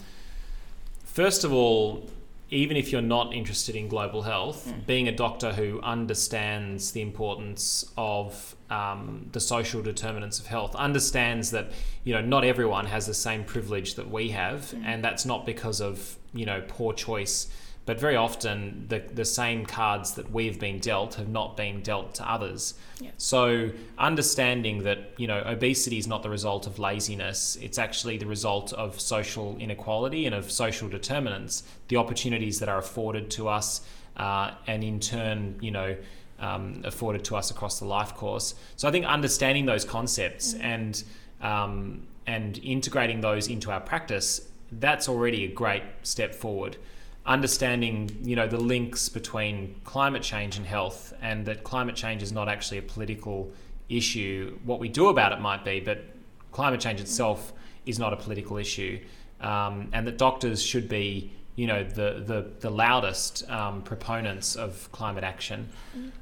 first 1.05 1.45
of 1.45 1.53
all, 1.53 2.09
even 2.49 2.75
if 2.77 2.91
you're 2.91 3.01
not 3.01 3.33
interested 3.33 3.75
in 3.75 3.87
global 3.87 4.21
health, 4.23 4.67
Mm. 4.67 4.85
being 4.85 5.07
a 5.07 5.11
doctor 5.15 5.53
who 5.53 5.81
understands 5.81 6.91
the 6.91 7.01
importance 7.01 7.89
of 7.97 8.55
um, 8.69 9.29
the 9.31 9.39
social 9.39 9.81
determinants 9.81 10.39
of 10.39 10.47
health, 10.47 10.75
understands 10.75 11.51
that 11.51 11.71
you 12.03 12.13
know 12.13 12.21
not 12.21 12.43
everyone 12.43 12.85
has 12.87 13.05
the 13.07 13.13
same 13.13 13.43
privilege 13.45 13.95
that 13.95 14.09
we 14.09 14.29
have, 14.29 14.71
Mm. 14.73 14.83
and 14.85 15.03
that's 15.03 15.25
not 15.25 15.45
because 15.45 15.79
of 15.79 16.17
you 16.33 16.45
know 16.45 16.63
poor 16.67 16.93
choice, 16.93 17.47
but 17.85 17.99
very 17.99 18.15
often 18.15 18.85
the 18.89 18.99
the 19.13 19.25
same 19.25 19.65
cards 19.65 20.13
that 20.13 20.31
we've 20.31 20.59
been 20.59 20.79
dealt 20.79 21.15
have 21.15 21.27
not 21.27 21.57
been 21.57 21.81
dealt 21.81 22.15
to 22.15 22.29
others. 22.29 22.75
Yeah. 22.99 23.11
So 23.17 23.71
understanding 23.97 24.83
that 24.83 25.13
you 25.17 25.27
know 25.27 25.43
obesity 25.45 25.97
is 25.97 26.07
not 26.07 26.23
the 26.23 26.29
result 26.29 26.67
of 26.67 26.79
laziness; 26.79 27.57
it's 27.61 27.77
actually 27.77 28.17
the 28.17 28.27
result 28.27 28.73
of 28.73 28.99
social 28.99 29.57
inequality 29.59 30.25
and 30.25 30.35
of 30.35 30.51
social 30.51 30.89
determinants. 30.89 31.63
The 31.87 31.97
opportunities 31.97 32.59
that 32.59 32.69
are 32.69 32.77
afforded 32.77 33.29
to 33.31 33.47
us, 33.49 33.81
uh, 34.17 34.51
and 34.67 34.83
in 34.83 34.99
turn, 34.99 35.57
you 35.61 35.71
know, 35.71 35.95
um, 36.39 36.81
afforded 36.83 37.23
to 37.25 37.35
us 37.35 37.51
across 37.51 37.79
the 37.79 37.85
life 37.85 38.13
course. 38.15 38.55
So 38.75 38.87
I 38.87 38.91
think 38.91 39.05
understanding 39.05 39.65
those 39.65 39.85
concepts 39.85 40.53
and 40.55 41.01
um, 41.41 42.07
and 42.25 42.57
integrating 42.59 43.21
those 43.21 43.47
into 43.47 43.71
our 43.71 43.81
practice, 43.81 44.47
that's 44.79 45.09
already 45.09 45.45
a 45.45 45.47
great 45.47 45.83
step 46.03 46.33
forward. 46.33 46.77
Understanding 47.25 48.17
you 48.21 48.35
know 48.35 48.47
the 48.47 48.57
links 48.57 49.09
between 49.09 49.75
climate 49.83 50.23
change 50.23 50.57
and 50.57 50.65
health 50.65 51.13
and 51.21 51.45
that 51.45 51.63
climate 51.63 51.95
change 51.95 52.21
is 52.21 52.31
not 52.31 52.49
actually 52.49 52.79
a 52.79 52.81
political 52.81 53.51
issue. 53.89 54.57
What 54.65 54.79
we 54.79 54.89
do 54.89 55.07
about 55.07 55.31
it 55.31 55.39
might 55.39 55.63
be 55.63 55.79
but 55.79 56.03
climate 56.51 56.81
change 56.81 56.99
itself 56.99 57.53
is 57.85 57.99
not 57.99 58.13
a 58.13 58.17
political 58.17 58.57
issue. 58.57 58.99
Um, 59.41 59.89
and 59.91 60.07
that 60.07 60.17
doctors 60.17 60.61
should 60.61 60.87
be 60.87 61.31
you 61.55 61.67
know 61.67 61.83
the 61.83 62.23
the, 62.25 62.51
the 62.59 62.69
loudest 62.69 63.49
um, 63.49 63.83
proponents 63.83 64.55
of 64.55 64.91
climate 64.91 65.23
action. 65.23 65.69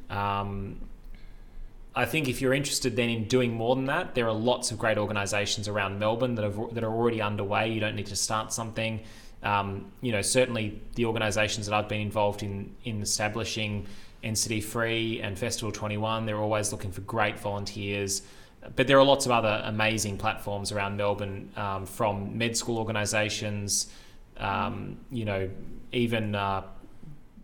Um, 0.09 0.77
I 1.93 2.05
think 2.05 2.29
if 2.29 2.41
you're 2.41 2.53
interested 2.53 2.95
then 2.95 3.09
in 3.09 3.25
doing 3.25 3.53
more 3.53 3.75
than 3.75 3.85
that, 3.85 4.15
there 4.15 4.27
are 4.27 4.33
lots 4.33 4.71
of 4.71 4.79
great 4.79 4.97
organisations 4.97 5.67
around 5.67 5.99
Melbourne 5.99 6.35
that 6.35 6.43
have 6.43 6.73
that 6.73 6.83
are 6.83 6.93
already 6.93 7.21
underway. 7.21 7.71
You 7.71 7.81
don't 7.81 7.95
need 7.95 8.07
to 8.07 8.15
start 8.15 8.53
something. 8.53 9.01
Um, 9.43 9.91
you 10.01 10.11
know, 10.11 10.21
certainly 10.21 10.81
the 10.95 11.05
organisations 11.05 11.65
that 11.65 11.75
I've 11.75 11.89
been 11.89 12.01
involved 12.01 12.43
in 12.43 12.73
in 12.85 13.01
establishing 13.01 13.87
NCD 14.23 14.63
Free 14.63 15.19
and 15.21 15.37
Festival 15.37 15.71
21, 15.71 16.25
they're 16.25 16.37
always 16.37 16.71
looking 16.71 16.91
for 16.91 17.01
great 17.01 17.39
volunteers. 17.39 18.21
But 18.75 18.87
there 18.87 18.99
are 18.99 19.03
lots 19.03 19.25
of 19.25 19.31
other 19.31 19.61
amazing 19.65 20.17
platforms 20.17 20.71
around 20.71 20.95
Melbourne, 20.95 21.49
um, 21.57 21.85
from 21.87 22.37
med 22.37 22.55
school 22.55 22.77
organisations, 22.77 23.91
um, 24.37 24.97
you 25.11 25.25
know, 25.25 25.49
even 25.91 26.35
uh, 26.35 26.61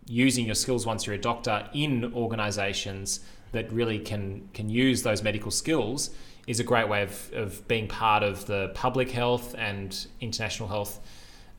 using 0.06 0.46
your 0.46 0.54
skills 0.54 0.86
once 0.86 1.06
you're 1.06 1.16
a 1.16 1.20
doctor 1.20 1.68
in 1.74 2.12
organisations 2.14 3.20
that 3.52 3.72
really 3.72 3.98
can 3.98 4.48
can 4.54 4.68
use 4.68 5.02
those 5.02 5.22
medical 5.22 5.50
skills 5.50 6.10
is 6.46 6.60
a 6.60 6.64
great 6.64 6.88
way 6.88 7.02
of, 7.02 7.30
of 7.34 7.68
being 7.68 7.86
part 7.86 8.22
of 8.22 8.46
the 8.46 8.70
public 8.74 9.10
health 9.10 9.54
and 9.58 10.06
international 10.20 10.68
health 10.68 10.98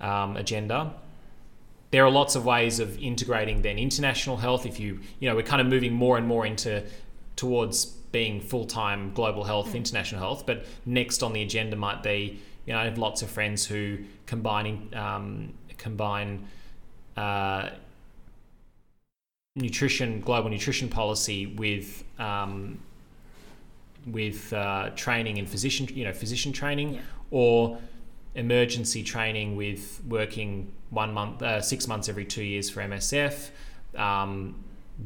um, 0.01 0.35
agenda. 0.35 0.91
There 1.91 2.03
are 2.03 2.09
lots 2.09 2.35
of 2.35 2.43
ways 2.43 2.79
of 2.79 2.97
integrating 2.99 3.61
then 3.61 3.77
international 3.77 4.37
health. 4.37 4.65
If 4.65 4.79
you 4.79 4.99
you 5.19 5.29
know 5.29 5.35
we're 5.35 5.43
kind 5.43 5.61
of 5.61 5.67
moving 5.67 5.93
more 5.93 6.17
and 6.17 6.27
more 6.27 6.45
into 6.45 6.83
towards 7.35 7.85
being 7.85 8.41
full 8.41 8.65
time 8.65 9.13
global 9.13 9.43
health, 9.43 9.75
international 9.75 10.21
health. 10.21 10.45
But 10.45 10.65
next 10.85 11.23
on 11.23 11.33
the 11.33 11.41
agenda 11.41 11.75
might 11.75 12.03
be 12.03 12.39
you 12.65 12.73
know 12.73 12.79
I 12.79 12.85
have 12.85 12.97
lots 12.97 13.21
of 13.21 13.29
friends 13.29 13.65
who 13.65 13.99
combining 14.25 14.93
um, 14.95 15.53
combine. 15.77 16.47
Uh, 17.15 17.69
nutrition 19.59 20.21
global 20.21 20.49
nutrition 20.49 20.89
policy 20.89 21.45
with 21.47 22.03
um, 22.19 22.79
with 24.07 24.51
uh, 24.53 24.89
training 24.95 25.37
in 25.37 25.45
physician 25.45 25.87
you 25.93 26.03
know 26.03 26.13
physician 26.13 26.51
training 26.51 26.95
Yeah. 26.95 27.01
or 27.31 27.77
emergency 28.35 29.03
training 29.03 29.55
with 29.55 30.01
working 30.07 30.71
one 30.89 31.13
month 31.13 31.41
uh, 31.41 31.61
six 31.61 31.87
months 31.87 32.07
every 32.09 32.25
two 32.25 32.43
years 32.43 32.69
for 32.69 32.81
MSF 32.81 33.49
um, 33.97 34.55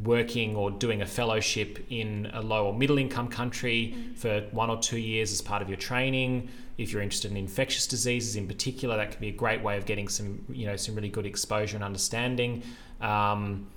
working 0.03 0.55
or 0.55 0.71
doing 0.71 1.01
a 1.01 1.05
fellowship 1.05 1.79
in 1.89 2.29
a 2.33 2.41
low 2.41 2.67
or 2.67 2.73
middle 2.73 2.97
income 2.97 3.27
country 3.27 3.95
for 4.15 4.41
one 4.51 4.69
or 4.69 4.77
two 4.79 4.97
years 4.97 5.31
as 5.31 5.41
part 5.41 5.61
of 5.61 5.69
your 5.69 5.77
training. 5.77 6.49
If 6.77 6.91
you're 6.91 7.01
interested 7.03 7.29
in 7.31 7.37
infectious 7.37 7.85
diseases 7.87 8.35
in 8.35 8.47
particular 8.47 8.97
that 8.97 9.11
could 9.11 9.19
be 9.19 9.29
a 9.29 9.37
great 9.43 9.61
way 9.61 9.77
of 9.77 9.85
getting 9.85 10.07
some 10.07 10.43
you 10.49 10.65
know 10.65 10.75
some 10.75 10.95
really 10.95 11.09
good 11.09 11.25
exposure 11.25 11.75
and 11.75 11.83
understanding. 11.83 12.63
Um, 13.01 13.67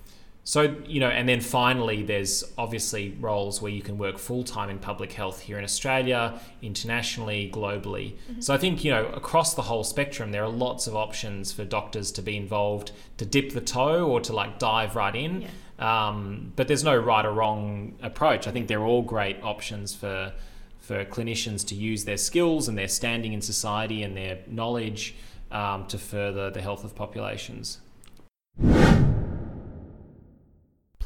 so, 0.47 0.77
you 0.87 1.01
know, 1.01 1.09
and 1.09 1.29
then 1.29 1.41
finally, 1.41 2.05
there's 2.05 2.45
obviously 2.57 3.17
roles 3.19 3.61
where 3.61 3.73
you 3.73 3.83
can 3.83 3.99
work 3.99 4.17
full 4.17 4.45
time 4.45 4.71
in 4.71 4.79
public 4.79 5.13
health 5.13 5.41
here 5.41 5.59
in 5.59 5.65
Australia, 5.65 6.39
internationally, 6.63 7.51
globally. 7.53 8.15
So, 8.39 8.55
I 8.55 8.57
think, 8.57 8.85
you 8.85 8.93
know, 8.93 9.07
across 9.07 9.55
the 9.55 9.63
whole 9.63 9.83
spectrum, 9.83 10.31
there 10.31 10.45
are 10.45 10.49
lots 10.49 10.87
of 10.87 10.95
options 10.95 11.51
for 11.51 11.65
doctors 11.65 12.13
to 12.13 12.23
be 12.23 12.37
involved, 12.37 12.93
to 13.17 13.27
dip 13.27 13.55
the 13.55 13.61
toe 13.61 14.07
or 14.07 14.21
to 14.21 14.33
like 14.33 14.61
dive 14.61 14.95
right 14.95 15.17
in. 15.17 15.49
Um, 15.81 16.53
but 16.55 16.69
there's 16.69 16.85
no 16.85 16.97
right 16.97 17.27
or 17.27 17.33
wrong 17.33 17.97
approach. 18.01 18.47
I 18.47 18.53
think 18.53 18.69
they're 18.69 18.85
all 18.85 19.03
great 19.03 19.43
options 19.43 19.97
for. 19.97 20.33
For 20.79 21.05
clinicians 21.05 21.67
to 21.67 21.75
use 21.75 22.05
their 22.05 22.17
skills 22.17 22.69
and 22.69 22.79
their 22.79 22.87
standing 22.87 23.33
in 23.33 23.43
society 23.43 24.05
and 24.05 24.17
their 24.17 24.39
knowledge 24.47 25.17
um, 25.51 25.89
to 25.89 25.99
further 25.99 26.49
the 26.49 26.63
health 26.63 26.85
of 26.85 26.95
populations. 26.95 27.79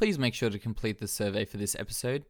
Please 0.01 0.19
make 0.19 0.33
sure 0.33 0.49
to 0.49 0.59
complete 0.59 0.99
the 0.99 1.07
survey 1.07 1.45
for 1.45 1.59
this 1.59 1.77
episode. 1.79 2.25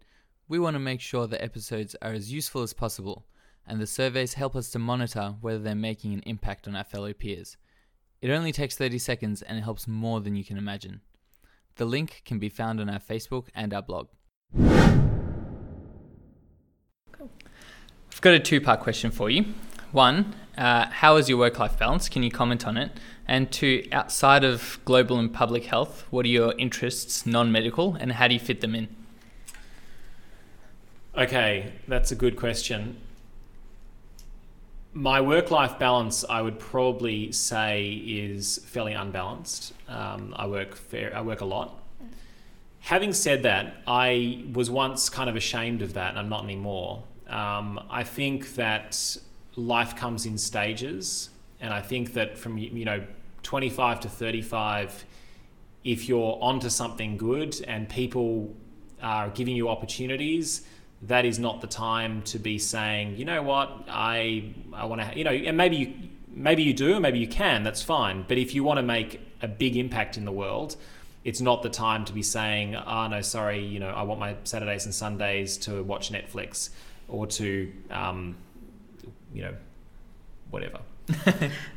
We 0.49 0.59
want 0.59 0.75
to 0.75 0.81
make 0.81 1.01
sure 1.01 1.29
the 1.29 1.41
episodes 1.41 1.95
are 2.03 2.11
as 2.11 2.33
useful 2.33 2.63
as 2.63 2.73
possible, 2.73 3.27
and 3.65 3.81
the 3.81 3.87
surveys 3.87 4.35
help 4.35 4.57
us 4.57 4.71
to 4.71 4.81
monitor 4.81 5.37
whether 5.41 5.61
they're 5.61 5.77
making 5.77 6.13
an 6.13 6.25
impact 6.27 6.67
on 6.67 6.75
our 6.75 6.83
fellow 6.83 7.13
peers. 7.13 7.57
It 8.21 8.33
only 8.33 8.51
takes 8.51 8.75
30 8.75 8.99
seconds 8.99 9.41
and 9.41 9.57
it 9.57 9.61
helps 9.61 9.87
more 9.87 10.21
than 10.21 10.35
you 10.35 10.43
can 10.43 10.59
imagine. 10.59 11.01
The 11.77 11.85
link 11.85 12.23
can 12.25 12.41
be 12.41 12.49
found 12.49 12.81
on 12.81 12.91
our 12.91 12.99
Facebook 12.99 13.51
and 13.55 13.73
our 13.73 13.83
blog. 13.83 14.09
I've 18.13 18.21
got 18.21 18.35
a 18.35 18.41
two 18.41 18.61
part 18.61 18.81
question 18.81 19.13
for 19.13 19.31
you. 19.31 19.45
One, 19.93 20.37
uh, 20.57 20.87
how 20.87 21.17
is 21.17 21.29
your 21.29 21.39
work 21.39 21.59
life 21.59 21.77
balance? 21.77 22.09
Can 22.09 22.23
you 22.23 22.31
comment 22.31 22.65
on 22.65 22.77
it? 22.77 22.93
And 23.27 23.51
two, 23.51 23.89
outside 23.91 24.45
of 24.45 24.79
global 24.85 25.19
and 25.19 25.33
public 25.33 25.65
health, 25.65 26.07
what 26.11 26.25
are 26.25 26.29
your 26.29 26.55
interests, 26.59 27.27
non 27.27 27.51
medical, 27.51 27.97
and 27.97 28.13
how 28.13 28.29
do 28.29 28.35
you 28.35 28.41
fit 28.41 28.61
them 28.61 28.77
in? 28.77 28.89
Okay, 31.19 31.73
that's 31.89 32.13
a 32.13 32.15
good 32.15 32.37
question. 32.37 32.99
My 34.93 35.21
work 35.21 35.51
life 35.51 35.77
balance, 35.79 36.25
I 36.29 36.41
would 36.41 36.61
probably 36.61 37.33
say, 37.33 37.91
is 38.07 38.59
fairly 38.67 38.93
unbalanced. 38.93 39.73
Um, 39.89 40.35
I 40.37 40.47
work 40.47 40.77
fair, 40.77 41.17
I 41.17 41.23
work 41.23 41.41
a 41.41 41.45
lot. 41.45 41.81
Having 42.79 43.13
said 43.13 43.43
that, 43.43 43.75
I 43.89 44.45
was 44.53 44.71
once 44.71 45.09
kind 45.09 45.29
of 45.29 45.35
ashamed 45.35 45.83
of 45.83 45.95
that, 45.95 46.11
and 46.11 46.19
I'm 46.19 46.29
not 46.29 46.45
anymore. 46.45 47.03
Um, 47.29 47.81
I 47.91 48.05
think 48.05 48.55
that 48.55 49.19
life 49.61 49.97
comes 49.97 50.27
in 50.27 50.39
stages, 50.39 51.31
and 51.61 51.73
I 51.73 51.81
think 51.81 52.15
that 52.15 52.39
from 52.39 52.59
you 52.59 52.85
know 52.85 53.05
25 53.43 54.01
to 54.01 54.09
35, 54.09 55.05
if 55.85 56.09
you're 56.09 56.39
onto 56.41 56.69
something 56.69 57.17
good 57.17 57.61
and 57.67 57.89
people 57.89 58.55
are 59.03 59.31
giving 59.31 59.57
you 59.57 59.69
opportunities, 59.69 60.63
that 61.03 61.25
is 61.25 61.39
not 61.39 61.61
the 61.61 61.67
time 61.67 62.23
to 62.23 62.39
be 62.39 62.59
saying, 62.59 63.17
you 63.17 63.25
know 63.25 63.43
what, 63.43 63.85
I 63.89 64.53
I 64.73 64.85
want 64.85 65.01
to, 65.01 65.17
you 65.17 65.25
know, 65.25 65.31
and 65.31 65.57
maybe 65.57 65.77
you 65.77 65.95
maybe 66.29 66.63
you 66.63 66.75
do, 66.75 67.01
maybe 67.01 67.19
you 67.19 67.29
can, 67.29 67.63
that's 67.63 67.83
fine. 67.83 68.25
But 68.29 68.39
if 68.39 68.55
you 68.55 68.65
want 68.65 68.79
to 68.79 68.83
make 68.83 69.21
a 69.43 69.49
big 69.49 69.77
impact 69.77 70.17
in 70.17 70.25
the 70.25 70.33
world, 70.33 70.77
it's 71.25 71.41
not 71.41 71.63
the 71.63 71.71
time 71.71 72.05
to 72.07 72.13
be 72.13 72.23
saying, 72.23 72.77
oh 72.77 73.07
no, 73.09 73.21
sorry, 73.21 73.65
you 73.65 73.79
know, 73.79 73.89
I 73.89 74.03
want 74.03 74.21
my 74.21 74.37
Saturdays 74.45 74.85
and 74.85 74.95
Sundays 74.95 75.57
to 75.59 75.83
watch 75.83 76.13
Netflix 76.13 76.71
or 77.09 77.27
to, 77.27 77.73
um, 77.91 78.37
you 79.33 79.43
know, 79.43 79.55
whatever. 80.51 80.81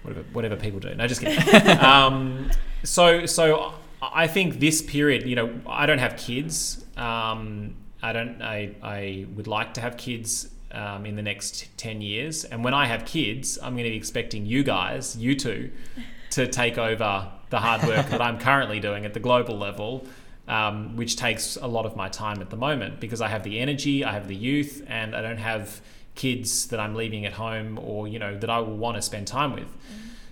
whatever, 0.04 0.26
whatever 0.34 0.56
people 0.56 0.80
do. 0.80 0.94
No, 0.96 1.08
just 1.08 1.22
kidding. 1.22 1.78
um, 1.80 2.52
so, 2.84 3.26
so 3.26 3.74
I 4.02 4.28
think 4.28 4.60
this 4.60 4.82
period, 4.82 5.26
you 5.26 5.36
know, 5.36 5.54
I 5.66 5.86
don't 5.86 6.00
have 6.00 6.18
kids. 6.18 6.84
Um, 6.98 7.76
I 8.02 8.12
don't. 8.14 8.42
I, 8.42 8.76
I 8.84 9.26
would 9.36 9.48
like 9.48 9.74
to 9.76 9.82
have 9.82 9.98
kids 9.98 10.50
um, 10.72 11.06
in 11.06 11.16
the 11.16 11.22
next 11.22 11.70
ten 11.78 12.02
years, 12.02 12.44
and 12.44 12.64
when 12.64 12.74
I 12.74 12.86
have 12.86 13.06
kids, 13.06 13.58
I'm 13.62 13.74
going 13.74 13.86
to 13.86 13.92
be 13.92 13.96
expecting 13.96 14.46
you 14.46 14.64
guys, 14.64 15.16
you 15.16 15.36
two, 15.36 15.72
to 16.32 16.48
take 16.48 16.78
over 16.78 17.32
the 17.50 17.60
hard 17.60 17.84
work 17.84 18.08
that 18.10 18.22
I'm 18.22 18.40
currently 18.40 18.80
doing 18.80 19.06
at 19.06 19.14
the 19.14 19.20
global 19.20 19.58
level. 19.58 20.06
Um, 20.46 20.98
which 20.98 21.16
takes 21.16 21.56
a 21.56 21.68
lot 21.68 21.86
of 21.86 21.96
my 21.96 22.10
time 22.10 22.42
at 22.42 22.50
the 22.50 22.58
moment 22.58 23.00
because 23.00 23.22
I 23.22 23.30
have 23.30 23.44
the 23.44 23.62
energy, 23.62 24.04
I 24.04 24.12
have 24.12 24.28
the 24.28 24.36
youth, 24.36 24.84
and 24.88 25.16
I 25.16 25.22
don't 25.22 25.38
have 25.38 25.80
kids 26.16 26.68
that 26.68 26.80
I'm 26.80 26.96
leaving 26.96 27.26
at 27.26 27.34
home 27.34 27.80
or 27.82 28.08
you 28.08 28.20
know 28.20 28.38
that 28.38 28.50
I 28.50 28.60
will 28.60 28.78
want 28.78 28.98
to 28.98 29.02
spend 29.02 29.28
time 29.28 29.54
with. 29.54 29.68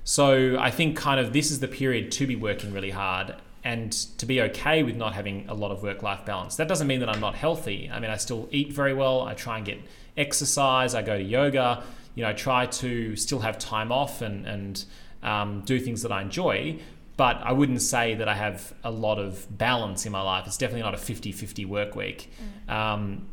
So 0.03 0.57
I 0.59 0.71
think 0.71 0.97
kind 0.97 1.19
of 1.19 1.33
this 1.33 1.51
is 1.51 1.59
the 1.59 1.67
period 1.67 2.11
to 2.13 2.27
be 2.27 2.35
working 2.35 2.73
really 2.73 2.89
hard 2.89 3.35
and 3.63 3.91
to 4.17 4.25
be 4.25 4.41
okay 4.41 4.81
with 4.81 4.95
not 4.95 5.13
having 5.13 5.47
a 5.47 5.53
lot 5.53 5.71
of 5.71 5.83
work 5.83 6.01
life 6.01 6.25
balance. 6.25 6.55
That 6.55 6.67
doesn't 6.67 6.87
mean 6.87 6.99
that 7.01 7.09
I'm 7.09 7.19
not 7.19 7.35
healthy. 7.35 7.89
I 7.91 7.99
mean, 7.99 8.09
I 8.09 8.17
still 8.17 8.47
eat 8.51 8.73
very 8.73 8.93
well. 8.93 9.21
I 9.21 9.35
try 9.35 9.57
and 9.57 9.65
get 9.65 9.79
exercise. 10.17 10.95
I 10.95 11.03
go 11.03 11.17
to 11.17 11.23
yoga. 11.23 11.83
You 12.15 12.23
know, 12.23 12.29
I 12.29 12.33
try 12.33 12.65
to 12.65 13.15
still 13.15 13.39
have 13.39 13.59
time 13.59 13.91
off 13.91 14.21
and, 14.21 14.45
and 14.47 14.83
um, 15.21 15.61
do 15.65 15.79
things 15.79 16.01
that 16.01 16.11
I 16.11 16.21
enjoy. 16.21 16.79
But 17.17 17.37
I 17.43 17.51
wouldn't 17.51 17.83
say 17.83 18.15
that 18.15 18.27
I 18.27 18.33
have 18.33 18.73
a 18.83 18.89
lot 18.89 19.19
of 19.19 19.45
balance 19.55 20.07
in 20.07 20.11
my 20.11 20.21
life. 20.21 20.47
It's 20.47 20.57
definitely 20.57 20.81
not 20.81 20.95
a 20.95 20.97
50 20.97 21.31
50 21.31 21.65
work 21.65 21.95
week. 21.95 22.31
Um, 22.67 23.29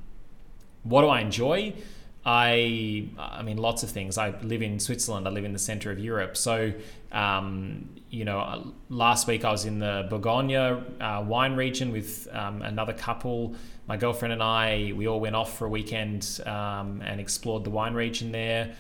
what 0.83 1.03
do 1.03 1.09
I 1.09 1.21
enjoy? 1.21 1.75
I, 2.31 3.09
I 3.19 3.41
mean, 3.41 3.57
lots 3.57 3.83
of 3.83 3.89
things. 3.89 4.19
I 4.19 4.39
live 4.43 4.61
in 4.61 4.79
Switzerland. 4.81 5.27
I 5.27 5.31
live 5.31 5.47
in 5.47 5.55
the 5.55 5.59
center 5.59 5.91
of 5.91 5.99
Europe. 5.99 6.37
So, 6.37 6.75
um, 7.11 7.89
you 8.11 8.27
know, 8.27 8.39
uh, 8.41 8.65
last 8.91 9.27
week 9.27 9.47
I 9.47 9.51
was 9.51 9.65
in 9.65 9.79
the 9.79 10.07
Bourgogne 10.11 10.55
uh, 10.55 11.25
wine 11.27 11.57
region 11.57 11.91
with 11.91 12.29
um, 12.31 12.61
another 12.61 12.93
couple. 12.93 13.55
My 13.87 13.97
girlfriend 13.97 14.35
and 14.35 14.43
I, 14.43 14.93
we 14.95 15.09
all 15.09 15.21
went 15.21 15.37
off 15.37 15.57
for 15.57 15.65
a 15.65 15.71
weekend 15.71 16.43
um, 16.45 17.01
and 17.01 17.19
explored 17.19 17.65
the 17.65 17.71
wine 17.71 17.95
region 17.95 18.31
there. 18.31 18.75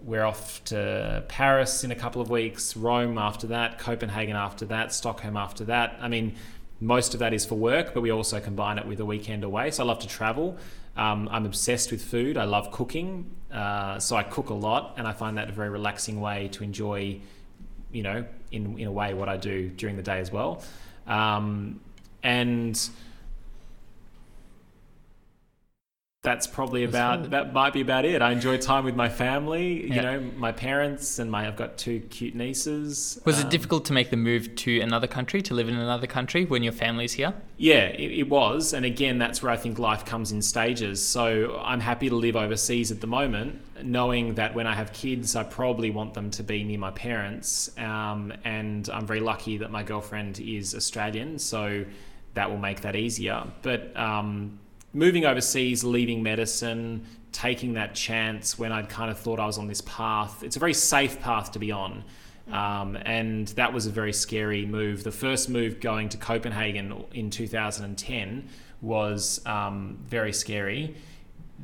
We're 0.00 0.24
off 0.24 0.64
to 0.64 1.22
Paris 1.28 1.84
in 1.84 1.92
a 1.92 1.96
couple 1.96 2.20
of 2.20 2.30
weeks, 2.30 2.76
Rome 2.76 3.16
after 3.16 3.46
that, 3.46 3.78
Copenhagen 3.78 4.34
after 4.34 4.66
that, 4.66 4.92
Stockholm 4.92 5.36
after 5.36 5.62
that. 5.66 5.98
I 6.00 6.08
mean, 6.08 6.34
most 6.80 7.14
of 7.14 7.20
that 7.20 7.32
is 7.32 7.46
for 7.46 7.54
work, 7.54 7.94
but 7.94 8.00
we 8.00 8.10
also 8.10 8.40
combine 8.40 8.78
it 8.78 8.86
with 8.88 8.98
a 8.98 9.04
weekend 9.04 9.44
away. 9.44 9.70
So 9.70 9.84
I 9.84 9.86
love 9.86 10.00
to 10.00 10.08
travel. 10.08 10.58
Um, 10.96 11.28
I'm 11.30 11.46
obsessed 11.46 11.90
with 11.90 12.02
food. 12.02 12.36
I 12.36 12.44
love 12.44 12.70
cooking. 12.70 13.30
Uh, 13.52 13.98
so 13.98 14.16
I 14.16 14.22
cook 14.22 14.50
a 14.50 14.54
lot, 14.54 14.94
and 14.96 15.06
I 15.06 15.12
find 15.12 15.38
that 15.38 15.48
a 15.48 15.52
very 15.52 15.68
relaxing 15.68 16.20
way 16.20 16.48
to 16.48 16.64
enjoy, 16.64 17.20
you 17.92 18.02
know, 18.02 18.24
in, 18.50 18.78
in 18.78 18.86
a 18.86 18.92
way, 18.92 19.14
what 19.14 19.28
I 19.28 19.36
do 19.36 19.68
during 19.70 19.96
the 19.96 20.02
day 20.02 20.20
as 20.20 20.30
well. 20.30 20.62
Um, 21.06 21.80
and 22.22 22.78
that's 26.22 26.46
probably 26.46 26.86
That's 26.86 26.94
about 26.94 27.22
good. 27.22 27.30
that 27.32 27.52
might 27.52 27.72
be 27.72 27.80
about 27.80 28.04
it. 28.04 28.22
I 28.22 28.30
enjoy 28.30 28.56
time 28.56 28.84
with 28.84 28.94
my 28.94 29.08
family, 29.08 29.92
you 29.92 30.00
know, 30.00 30.20
my 30.36 30.52
parents 30.52 31.18
and 31.18 31.28
my 31.28 31.48
I've 31.48 31.56
got 31.56 31.76
two 31.76 31.98
cute 32.10 32.36
nieces. 32.36 33.20
Was 33.24 33.40
it 33.40 33.44
Um, 33.44 33.50
difficult 33.50 33.84
to 33.86 33.92
make 33.92 34.10
the 34.10 34.16
move 34.16 34.54
to 34.54 34.80
another 34.80 35.08
country, 35.08 35.42
to 35.42 35.52
live 35.52 35.68
in 35.68 35.74
another 35.74 36.06
country 36.06 36.44
when 36.44 36.62
your 36.62 36.72
family's 36.72 37.14
here? 37.14 37.34
Yeah, 37.56 37.86
it, 37.86 38.12
it 38.20 38.28
was. 38.28 38.72
And 38.72 38.86
again, 38.86 39.18
that's 39.18 39.42
where 39.42 39.50
I 39.50 39.56
think 39.56 39.80
life 39.80 40.04
comes 40.04 40.30
in 40.30 40.42
stages. 40.42 41.04
So 41.04 41.60
I'm 41.60 41.80
happy 41.80 42.08
to 42.08 42.14
live 42.14 42.36
overseas 42.36 42.92
at 42.92 43.00
the 43.00 43.08
moment, 43.08 43.60
knowing 43.82 44.34
that 44.34 44.54
when 44.54 44.68
I 44.68 44.74
have 44.74 44.92
kids, 44.92 45.34
I 45.34 45.42
probably 45.42 45.90
want 45.90 46.14
them 46.14 46.30
to 46.30 46.44
be 46.44 46.62
near 46.62 46.78
my 46.78 46.92
parents. 46.92 47.76
Um, 47.78 48.32
and 48.44 48.88
I'm 48.90 49.08
very 49.08 49.20
lucky 49.20 49.56
that 49.58 49.72
my 49.72 49.82
girlfriend 49.82 50.38
is 50.38 50.72
Australian, 50.72 51.40
so 51.40 51.84
that 52.34 52.48
will 52.48 52.58
make 52.58 52.82
that 52.82 52.94
easier. 52.94 53.42
But 53.62 53.94
um, 53.96 54.60
moving 54.92 55.24
overseas, 55.24 55.84
leaving 55.84 56.22
medicine, 56.22 57.06
taking 57.32 57.74
that 57.74 57.94
chance 57.94 58.58
when 58.58 58.72
I'd 58.72 58.88
kind 58.88 59.10
of 59.10 59.18
thought 59.18 59.40
I 59.40 59.46
was 59.46 59.58
on 59.58 59.66
this 59.66 59.80
path, 59.82 60.42
it's 60.42 60.56
a 60.56 60.58
very 60.58 60.74
safe 60.74 61.20
path 61.20 61.52
to 61.52 61.58
be 61.58 61.72
on. 61.72 62.04
Um, 62.50 62.98
and 63.02 63.48
that 63.48 63.72
was 63.72 63.86
a 63.86 63.90
very 63.90 64.12
scary 64.12 64.66
move. 64.66 65.04
The 65.04 65.12
first 65.12 65.48
move 65.48 65.80
going 65.80 66.08
to 66.10 66.18
Copenhagen 66.18 67.04
in 67.12 67.30
2010 67.30 68.48
was 68.80 69.40
um, 69.46 69.98
very 70.04 70.32
scary. 70.32 70.96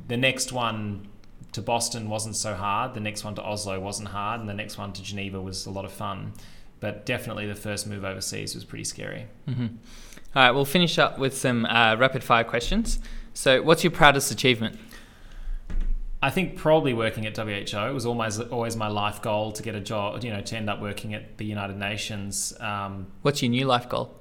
The 0.07 0.17
next 0.17 0.53
one 0.53 1.09
to 1.53 1.61
Boston 1.61 2.09
wasn't 2.09 2.37
so 2.37 2.55
hard. 2.55 2.95
The 2.95 3.01
next 3.01 3.25
one 3.25 3.35
to 3.35 3.43
Oslo 3.43 3.81
wasn't 3.81 4.09
hard. 4.09 4.41
And 4.41 4.49
the 4.49 4.55
next 4.55 4.79
one 4.79 4.93
to 4.93 5.03
Geneva 5.03 5.41
was 5.41 5.67
a 5.67 5.71
lot 5.71 5.85
of 5.85 5.93
fun. 5.93 6.33
But 6.81 7.05
definitely 7.07 7.47
the 7.47 7.55
first 7.55 7.87
move 7.87 8.05
overseas 8.05 8.55
was 8.55 8.65
pretty 8.65 8.85
scary. 8.85 9.27
hmm 9.47 9.67
All 10.35 10.43
right, 10.43 10.51
we'll 10.53 10.65
finish 10.65 10.99
up 10.99 11.19
with 11.19 11.37
some 11.37 11.65
uh, 11.67 11.97
rapid 11.99 12.23
fire 12.23 12.45
questions. 12.45 13.01
So, 13.35 13.63
what's 13.63 13.83
your 13.85 13.91
proudest 13.91 14.31
achievement? 14.31 14.79
I 16.21 16.31
think 16.31 16.57
probably 16.57 16.93
working 16.95 17.27
at 17.27 17.37
WHO 17.37 17.51
it 17.79 17.93
was 17.95 18.05
always 18.05 18.41
always 18.41 18.75
my 18.77 18.89
life 18.89 19.23
goal 19.23 19.53
to 19.53 19.63
get 19.63 19.75
a 19.77 19.81
job, 19.81 20.25
you 20.25 20.31
know, 20.33 20.41
to 20.41 20.57
end 20.57 20.69
up 20.69 20.81
working 20.81 21.15
at 21.15 21.39
the 21.39 21.45
United 21.45 21.77
Nations. 21.77 22.53
Um, 22.61 23.07
What's 23.23 23.41
your 23.43 23.51
new 23.51 23.65
life 23.67 23.89
goal? 23.89 24.15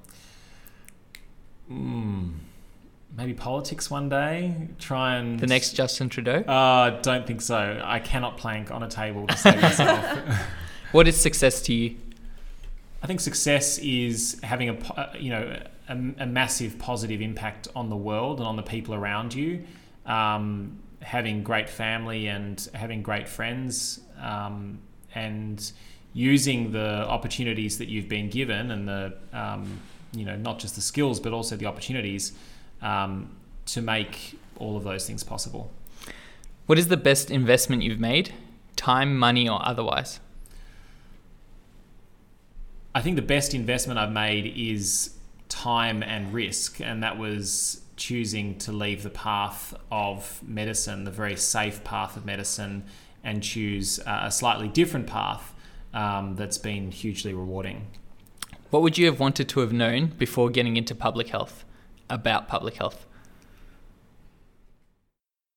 mm, 1.72 2.34
maybe 3.16 3.34
politics 3.34 3.90
one 3.90 4.10
day. 4.10 4.54
Try 4.80 5.16
and 5.16 5.40
The 5.40 5.48
next 5.48 5.74
Justin 5.74 6.10
Trudeau? 6.10 6.40
Uh, 6.42 7.02
don't 7.02 7.26
think 7.26 7.42
so. 7.42 7.82
I 7.84 8.00
cannot 8.00 8.38
plank 8.38 8.72
on 8.72 8.84
a 8.84 8.88
table 8.90 9.28
to 9.28 9.38
save 9.38 9.62
myself. 9.62 10.20
What 10.94 11.06
is 11.06 11.18
success 11.20 11.62
to 11.64 11.74
you? 11.74 11.98
I 13.02 13.08
think 13.08 13.20
success 13.20 13.78
is 13.80 14.40
having 14.44 14.70
a 14.70 14.94
uh, 14.94 15.14
you 15.18 15.30
know 15.30 15.60
a, 15.88 15.94
a 15.94 16.26
massive 16.26 16.80
positive 16.80 17.22
impact 17.22 17.68
on 17.76 17.90
the 17.90 17.96
world 17.96 18.40
and 18.40 18.48
on 18.48 18.56
the 18.56 18.64
people 18.64 18.94
around 18.94 19.34
you. 19.34 19.64
Um, 20.06 20.80
having 21.02 21.44
great 21.44 21.70
family 21.70 22.28
and 22.28 22.68
having 22.74 23.02
great 23.04 23.28
friends 23.28 24.00
um, 24.20 24.80
and 25.14 25.72
using 26.14 26.72
the 26.72 27.08
opportunities 27.08 27.78
that 27.78 27.88
you've 27.88 28.10
been 28.10 28.30
given 28.30 28.72
and 28.72 28.88
the 28.88 29.14
um, 29.32 29.80
you 30.14 30.26
know 30.26 30.36
not 30.36 30.58
just 30.60 30.76
the 30.76 30.82
skills 30.82 31.20
but 31.20 31.34
also 31.34 31.56
the 31.56 31.66
opportunities 31.66 32.34
um, 32.82 33.30
to 33.66 33.82
make 33.82 34.40
all 34.58 34.76
of 34.76 34.84
those 34.84 35.06
things 35.06 35.24
possible. 35.24 35.72
What 36.66 36.78
is 36.78 36.88
the 36.88 36.98
best 36.98 37.32
investment 37.32 37.84
you've 37.84 38.00
made? 38.00 38.34
Time, 38.76 39.18
money, 39.18 39.48
or 39.48 39.66
otherwise? 39.66 40.20
I 42.98 43.02
think 43.02 43.16
the 43.16 43.22
best 43.22 43.54
investment 43.54 44.00
I've 44.00 44.12
made 44.12 44.52
is 44.58 45.14
time 45.50 46.02
and 46.02 46.34
risk, 46.34 46.82
and 46.82 47.04
that 47.04 47.20
was 47.20 47.82
choosing 47.96 48.58
to 48.58 48.72
leave 48.72 49.04
the 49.04 49.12
path 49.12 49.76
of 49.92 50.42
medicine, 50.42 51.04
the 51.04 51.12
very 51.12 51.36
safe 51.36 51.84
path 51.84 52.18
of 52.18 52.26
medicine, 52.26 52.86
and 53.24 53.44
choose 53.44 54.00
uh, 54.00 54.22
a 54.24 54.32
slightly 54.32 54.68
different 54.68 55.06
path 55.06 55.54
um, 55.94 56.38
that's 56.38 56.58
been 56.58 56.90
hugely 56.90 57.36
rewarding. 57.36 57.86
What 58.72 58.82
would 58.82 58.98
you 58.98 59.06
have 59.06 59.20
wanted 59.20 59.48
to 59.50 59.60
have 59.60 59.72
known 59.72 60.08
before 60.18 60.50
getting 60.50 60.76
into 60.76 60.96
public 60.96 61.28
health 61.28 61.66
about 62.10 62.48
public 62.48 62.78
health? 62.78 63.06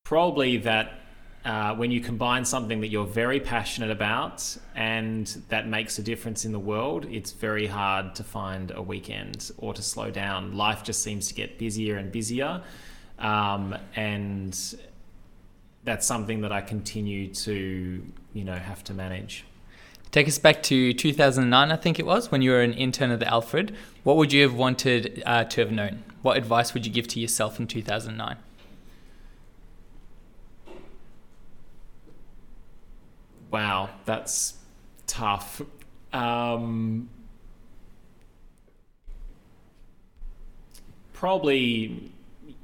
Probably 0.05 0.59
that 0.59 1.00
uh, 1.45 1.75
when 1.75 1.91
you 1.91 2.01
combine 2.01 2.45
something 2.45 2.81
that 2.81 2.89
you're 2.89 3.07
very 3.07 3.41
passionate 3.41 3.91
about 3.91 4.57
and 4.75 5.27
that 5.49 5.67
makes 5.67 5.99
a 5.99 6.03
difference 6.03 6.45
in 6.45 6.53
the 6.53 6.59
world, 6.59 7.07
it's 7.11 7.33
very 7.33 7.67
hard 7.67 8.15
to 8.15 8.25
find 8.25 8.73
a 8.75 8.83
weekend 8.83 9.51
or 9.57 9.73
to 9.73 9.83
slow 9.83 10.11
down. 10.11 10.55
Life 10.55 10.83
just 10.83 11.03
seems 11.03 11.29
to 11.29 11.35
get 11.35 11.59
busier 11.59 11.97
and 11.97 12.13
busier. 12.13 12.63
Um, 13.19 13.75
and 13.97 14.59
that's 15.85 16.07
something 16.07 16.43
that 16.43 16.53
I 16.53 16.61
continue 16.61 17.33
to, 17.35 18.05
you 18.35 18.45
know, 18.45 18.55
have 18.55 18.85
to 18.85 18.95
manage. 18.95 19.45
Take 20.11 20.27
us 20.27 20.39
back 20.39 20.63
to 20.65 20.93
2009, 20.93 21.71
I 21.71 21.77
think 21.77 21.99
it 21.99 22.05
was, 22.05 22.31
when 22.31 22.43
you 22.43 22.51
were 22.51 22.63
an 22.63 22.75
intern 22.75 23.13
at 23.13 23.21
the 23.21 23.29
Alfred. 23.29 23.75
What 24.03 24.17
would 24.17 24.33
you 24.33 24.43
have 24.43 24.55
wanted 24.55 25.23
uh, 25.25 25.45
to 25.45 25.61
have 25.61 25.71
known? 25.71 26.03
What 26.23 26.37
advice 26.37 26.75
would 26.75 26.85
you 26.85 26.93
give 26.93 27.07
to 27.09 27.21
yourself 27.21 27.61
in 27.61 27.67
2009? 27.67 28.37
Wow, 33.51 33.91
that's 34.05 34.55
tough. 35.07 35.61
Um, 36.13 37.09
probably, 41.13 42.13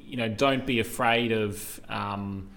you 0.00 0.16
know, 0.16 0.28
don't 0.28 0.64
be 0.64 0.78
afraid 0.80 1.32
of. 1.32 1.80
Um, 1.88 2.48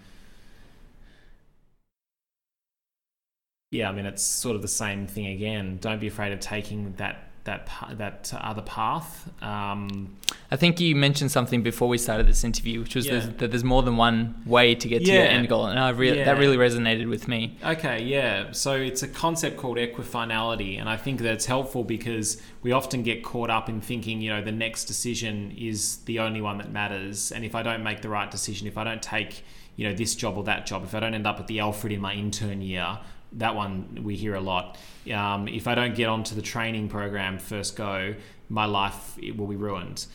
yeah, 3.71 3.89
I 3.89 3.91
mean, 3.91 4.05
it's 4.05 4.23
sort 4.23 4.55
of 4.55 4.61
the 4.61 4.67
same 4.67 5.07
thing 5.07 5.27
again. 5.27 5.77
Don't 5.81 5.99
be 5.99 6.07
afraid 6.07 6.31
of 6.31 6.39
taking 6.39 6.93
that 6.97 7.28
that 7.45 7.69
that 7.97 8.31
other 8.39 8.61
path. 8.61 9.29
Um, 9.43 10.15
I 10.51 10.55
think 10.55 10.79
you 10.79 10.95
mentioned 10.95 11.31
something 11.31 11.61
before 11.63 11.87
we 11.87 11.97
started 11.97 12.27
this 12.27 12.43
interview, 12.43 12.79
which 12.81 12.95
was 12.95 13.05
Yeah. 13.05 13.11
there's, 13.13 13.27
that 13.37 13.51
there's 13.51 13.63
more 13.63 13.83
than 13.83 13.97
one 13.97 14.41
way 14.45 14.75
to 14.75 14.87
get 14.87 15.05
to 15.05 15.11
your 15.11 15.23
end 15.23 15.47
goal, 15.47 15.65
and 15.67 15.79
I 15.79 15.89
re- 15.89 16.17
Yeah. 16.17 16.25
that 16.25 16.37
really 16.37 16.57
resonated 16.57 17.07
with 17.09 17.27
me. 17.27 17.57
Okay, 17.63 18.03
yeah. 18.03 18.51
So 18.51 18.73
it's 18.75 19.03
a 19.03 19.07
concept 19.07 19.57
called 19.57 19.77
equifinality, 19.77 20.79
and 20.79 20.89
I 20.89 20.97
think 20.97 21.21
that's 21.21 21.45
helpful 21.45 21.83
because 21.83 22.41
we 22.63 22.71
often 22.71 23.03
get 23.03 23.23
caught 23.23 23.49
up 23.49 23.69
in 23.69 23.79
thinking, 23.81 24.21
you 24.21 24.29
know, 24.31 24.41
the 24.43 24.51
next 24.51 24.85
decision 24.85 25.53
is 25.57 25.97
the 26.05 26.19
only 26.19 26.41
one 26.41 26.57
that 26.57 26.71
matters, 26.71 27.31
and 27.31 27.45
if 27.45 27.55
I 27.55 27.63
don't 27.63 27.83
make 27.83 28.01
the 28.01 28.09
right 28.09 28.29
decision, 28.29 28.67
if 28.67 28.77
I 28.77 28.83
don't 28.83 29.01
take, 29.01 29.43
you 29.75 29.87
know, 29.87 29.93
this 29.93 30.15
job 30.15 30.35
or 30.37 30.43
that 30.45 30.65
job, 30.65 30.83
if 30.83 30.93
I 30.95 30.99
don't 30.99 31.13
end 31.13 31.27
up 31.27 31.39
at 31.39 31.47
the 31.47 31.59
Alfred 31.59 31.93
in 31.93 32.01
my 32.01 32.13
intern 32.13 32.61
year, 32.61 32.99
that 33.33 33.55
one 33.55 34.01
we 34.03 34.15
hear 34.15 34.35
a 34.35 34.41
lot. 34.41 34.77
Um, 35.13 35.47
if 35.47 35.67
I 35.67 35.75
don't 35.75 35.95
get 35.95 36.09
onto 36.09 36.35
the 36.35 36.41
training 36.41 36.89
program 36.89 37.37
first 37.39 37.75
go, 37.75 38.15
my 38.49 38.65
life 38.65 39.17
will 39.35 39.47
be 39.47 39.55
ruined. 39.55 40.05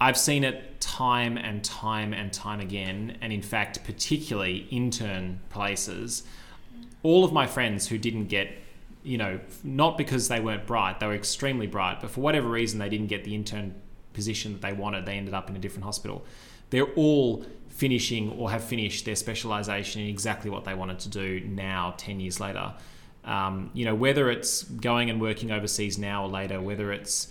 I've 0.00 0.16
seen 0.16 0.44
it 0.44 0.80
time 0.80 1.36
and 1.36 1.62
time 1.62 2.14
and 2.14 2.32
time 2.32 2.60
again, 2.60 3.18
and 3.20 3.32
in 3.32 3.42
fact, 3.42 3.84
particularly 3.84 4.66
intern 4.70 5.40
places. 5.50 6.22
All 7.02 7.24
of 7.24 7.32
my 7.32 7.46
friends 7.46 7.88
who 7.88 7.98
didn't 7.98 8.26
get 8.26 8.50
you 9.02 9.16
know, 9.16 9.40
not 9.64 9.96
because 9.96 10.28
they 10.28 10.40
weren't 10.40 10.66
bright, 10.66 11.00
they 11.00 11.06
were 11.06 11.14
extremely 11.14 11.66
bright, 11.66 12.00
but 12.00 12.10
for 12.10 12.20
whatever 12.20 12.48
reason 12.48 12.78
they 12.78 12.88
didn't 12.88 13.06
get 13.06 13.24
the 13.24 13.34
intern 13.34 13.74
position 14.12 14.52
that 14.52 14.62
they 14.62 14.72
wanted, 14.72 15.06
they 15.06 15.14
ended 15.14 15.34
up 15.34 15.48
in 15.48 15.56
a 15.56 15.58
different 15.58 15.84
hospital. 15.84 16.24
They're 16.70 16.92
all 16.94 17.44
finishing 17.68 18.32
or 18.32 18.50
have 18.50 18.62
finished 18.62 19.04
their 19.04 19.16
specialization 19.16 20.02
in 20.02 20.08
exactly 20.08 20.50
what 20.50 20.64
they 20.64 20.74
wanted 20.74 20.98
to 21.00 21.08
do 21.08 21.40
now, 21.40 21.94
10 21.96 22.20
years 22.20 22.40
later. 22.40 22.74
Um, 23.24 23.70
you 23.74 23.84
know, 23.84 23.94
whether 23.94 24.30
it's 24.30 24.64
going 24.64 25.10
and 25.10 25.20
working 25.20 25.50
overseas 25.50 25.98
now 25.98 26.24
or 26.24 26.28
later, 26.28 26.60
whether 26.60 26.92
it's 26.92 27.28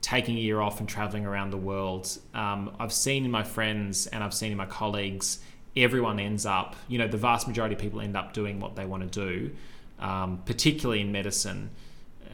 taking 0.00 0.36
a 0.36 0.40
year 0.40 0.60
off 0.60 0.80
and 0.80 0.88
traveling 0.88 1.24
around 1.24 1.50
the 1.50 1.56
world, 1.58 2.18
um, 2.34 2.74
I've 2.78 2.92
seen 2.92 3.24
in 3.24 3.30
my 3.30 3.42
friends 3.42 4.06
and 4.06 4.22
I've 4.22 4.34
seen 4.34 4.52
in 4.52 4.58
my 4.58 4.66
colleagues, 4.66 5.38
everyone 5.76 6.20
ends 6.20 6.44
up, 6.44 6.76
you 6.88 6.98
know, 6.98 7.08
the 7.08 7.16
vast 7.16 7.48
majority 7.48 7.74
of 7.74 7.80
people 7.80 8.00
end 8.00 8.16
up 8.16 8.32
doing 8.32 8.60
what 8.60 8.76
they 8.76 8.84
want 8.84 9.10
to 9.10 9.26
do 9.26 9.54
um, 9.98 10.42
particularly 10.44 11.00
in 11.00 11.12
medicine. 11.12 11.70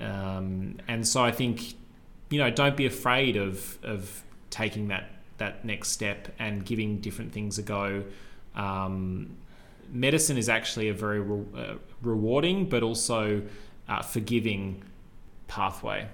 Um, 0.00 0.78
and 0.88 1.06
so 1.06 1.22
I 1.22 1.30
think, 1.30 1.74
you 2.30 2.38
know, 2.38 2.50
don't 2.50 2.76
be 2.76 2.86
afraid 2.86 3.36
of 3.36 3.78
of 3.82 4.22
taking 4.50 4.88
that 4.88 5.10
that 5.40 5.64
next 5.64 5.88
step 5.88 6.28
and 6.38 6.64
giving 6.64 7.00
different 7.00 7.32
things 7.32 7.58
a 7.58 7.62
go. 7.62 8.04
Um, 8.54 9.36
medicine 9.90 10.38
is 10.38 10.48
actually 10.48 10.88
a 10.88 10.94
very 10.94 11.20
re- 11.20 11.44
uh, 11.56 11.74
rewarding, 12.00 12.68
but 12.68 12.82
also 12.82 13.42
uh, 13.88 14.02
forgiving 14.02 14.84
pathway. 15.48 16.06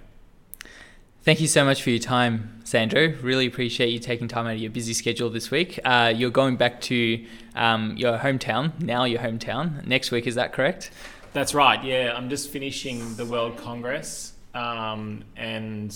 Thank 1.22 1.40
you 1.40 1.48
so 1.48 1.64
much 1.64 1.82
for 1.82 1.90
your 1.90 1.98
time, 1.98 2.60
Sandro. 2.62 3.12
Really 3.20 3.46
appreciate 3.46 3.88
you 3.88 3.98
taking 3.98 4.28
time 4.28 4.46
out 4.46 4.54
of 4.54 4.60
your 4.60 4.70
busy 4.70 4.94
schedule 4.94 5.28
this 5.28 5.50
week. 5.50 5.80
Uh, 5.84 6.12
you're 6.14 6.30
going 6.30 6.56
back 6.56 6.80
to 6.82 7.24
um, 7.56 7.96
your 7.96 8.16
hometown, 8.16 8.80
now 8.80 9.04
your 9.04 9.20
hometown, 9.20 9.84
next 9.86 10.12
week, 10.12 10.28
is 10.28 10.36
that 10.36 10.52
correct? 10.52 10.92
That's 11.32 11.52
right. 11.52 11.82
Yeah, 11.84 12.14
I'm 12.16 12.30
just 12.30 12.50
finishing 12.50 13.16
the 13.16 13.26
World 13.26 13.56
Congress, 13.56 14.34
um, 14.54 15.24
and 15.36 15.94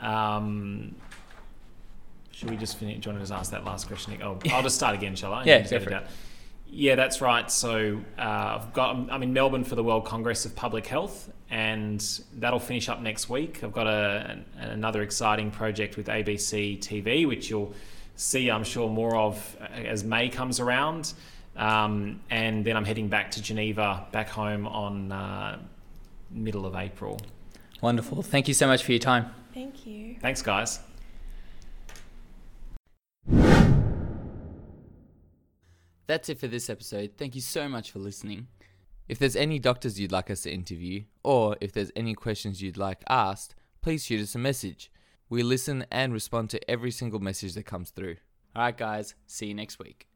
um, 0.00 0.94
should 2.40 2.48
we 2.48 2.56
just 2.56 2.78
finish? 2.78 3.00
Do 3.00 3.10
you 3.10 3.12
want 3.12 3.18
to 3.18 3.28
just 3.28 3.38
ask 3.38 3.50
that 3.50 3.66
last 3.66 3.86
question? 3.86 4.18
Oh, 4.22 4.38
I'll 4.50 4.62
just 4.62 4.76
start 4.76 4.94
again, 4.94 5.14
shall 5.14 5.34
I? 5.34 5.44
yeah, 5.44 5.60
go 5.68 5.78
for 5.78 5.90
it. 5.90 6.06
Yeah, 6.70 6.94
that's 6.94 7.20
right. 7.20 7.50
So 7.50 8.00
uh, 8.18 8.22
I've 8.58 8.72
got 8.72 8.96
I'm 9.10 9.22
in 9.22 9.34
Melbourne 9.34 9.62
for 9.62 9.74
the 9.74 9.84
World 9.84 10.06
Congress 10.06 10.46
of 10.46 10.56
Public 10.56 10.86
Health, 10.86 11.30
and 11.50 12.02
that'll 12.32 12.58
finish 12.58 12.88
up 12.88 13.02
next 13.02 13.28
week. 13.28 13.62
I've 13.62 13.74
got 13.74 13.86
a, 13.86 14.38
an, 14.56 14.70
another 14.70 15.02
exciting 15.02 15.50
project 15.50 15.98
with 15.98 16.06
ABC 16.06 16.78
TV, 16.78 17.28
which 17.28 17.50
you'll 17.50 17.74
see, 18.16 18.50
I'm 18.50 18.64
sure, 18.64 18.88
more 18.88 19.16
of 19.16 19.56
as 19.74 20.02
May 20.02 20.30
comes 20.30 20.60
around. 20.60 21.12
Um, 21.56 22.20
and 22.30 22.64
then 22.64 22.74
I'm 22.74 22.86
heading 22.86 23.08
back 23.08 23.32
to 23.32 23.42
Geneva, 23.42 24.06
back 24.12 24.30
home 24.30 24.66
on 24.66 25.12
uh, 25.12 25.58
middle 26.30 26.64
of 26.64 26.74
April. 26.74 27.20
Wonderful. 27.82 28.22
Thank 28.22 28.48
you 28.48 28.54
so 28.54 28.66
much 28.66 28.82
for 28.82 28.92
your 28.92 28.98
time. 28.98 29.26
Thank 29.52 29.84
you. 29.86 30.16
Thanks, 30.22 30.40
guys. 30.40 30.78
That's 36.10 36.28
it 36.28 36.40
for 36.40 36.48
this 36.48 36.68
episode. 36.68 37.12
Thank 37.16 37.36
you 37.36 37.40
so 37.40 37.68
much 37.68 37.92
for 37.92 38.00
listening. 38.00 38.48
If 39.08 39.20
there's 39.20 39.36
any 39.36 39.60
doctors 39.60 40.00
you'd 40.00 40.10
like 40.10 40.28
us 40.28 40.40
to 40.40 40.50
interview, 40.50 41.04
or 41.22 41.56
if 41.60 41.70
there's 41.70 41.92
any 41.94 42.14
questions 42.14 42.60
you'd 42.60 42.76
like 42.76 43.04
asked, 43.08 43.54
please 43.80 44.04
shoot 44.06 44.20
us 44.20 44.34
a 44.34 44.38
message. 44.40 44.90
We 45.28 45.44
listen 45.44 45.86
and 45.88 46.12
respond 46.12 46.50
to 46.50 46.68
every 46.68 46.90
single 46.90 47.20
message 47.20 47.54
that 47.54 47.62
comes 47.62 47.90
through. 47.90 48.16
Alright, 48.56 48.76
guys, 48.76 49.14
see 49.28 49.46
you 49.46 49.54
next 49.54 49.78
week. 49.78 50.09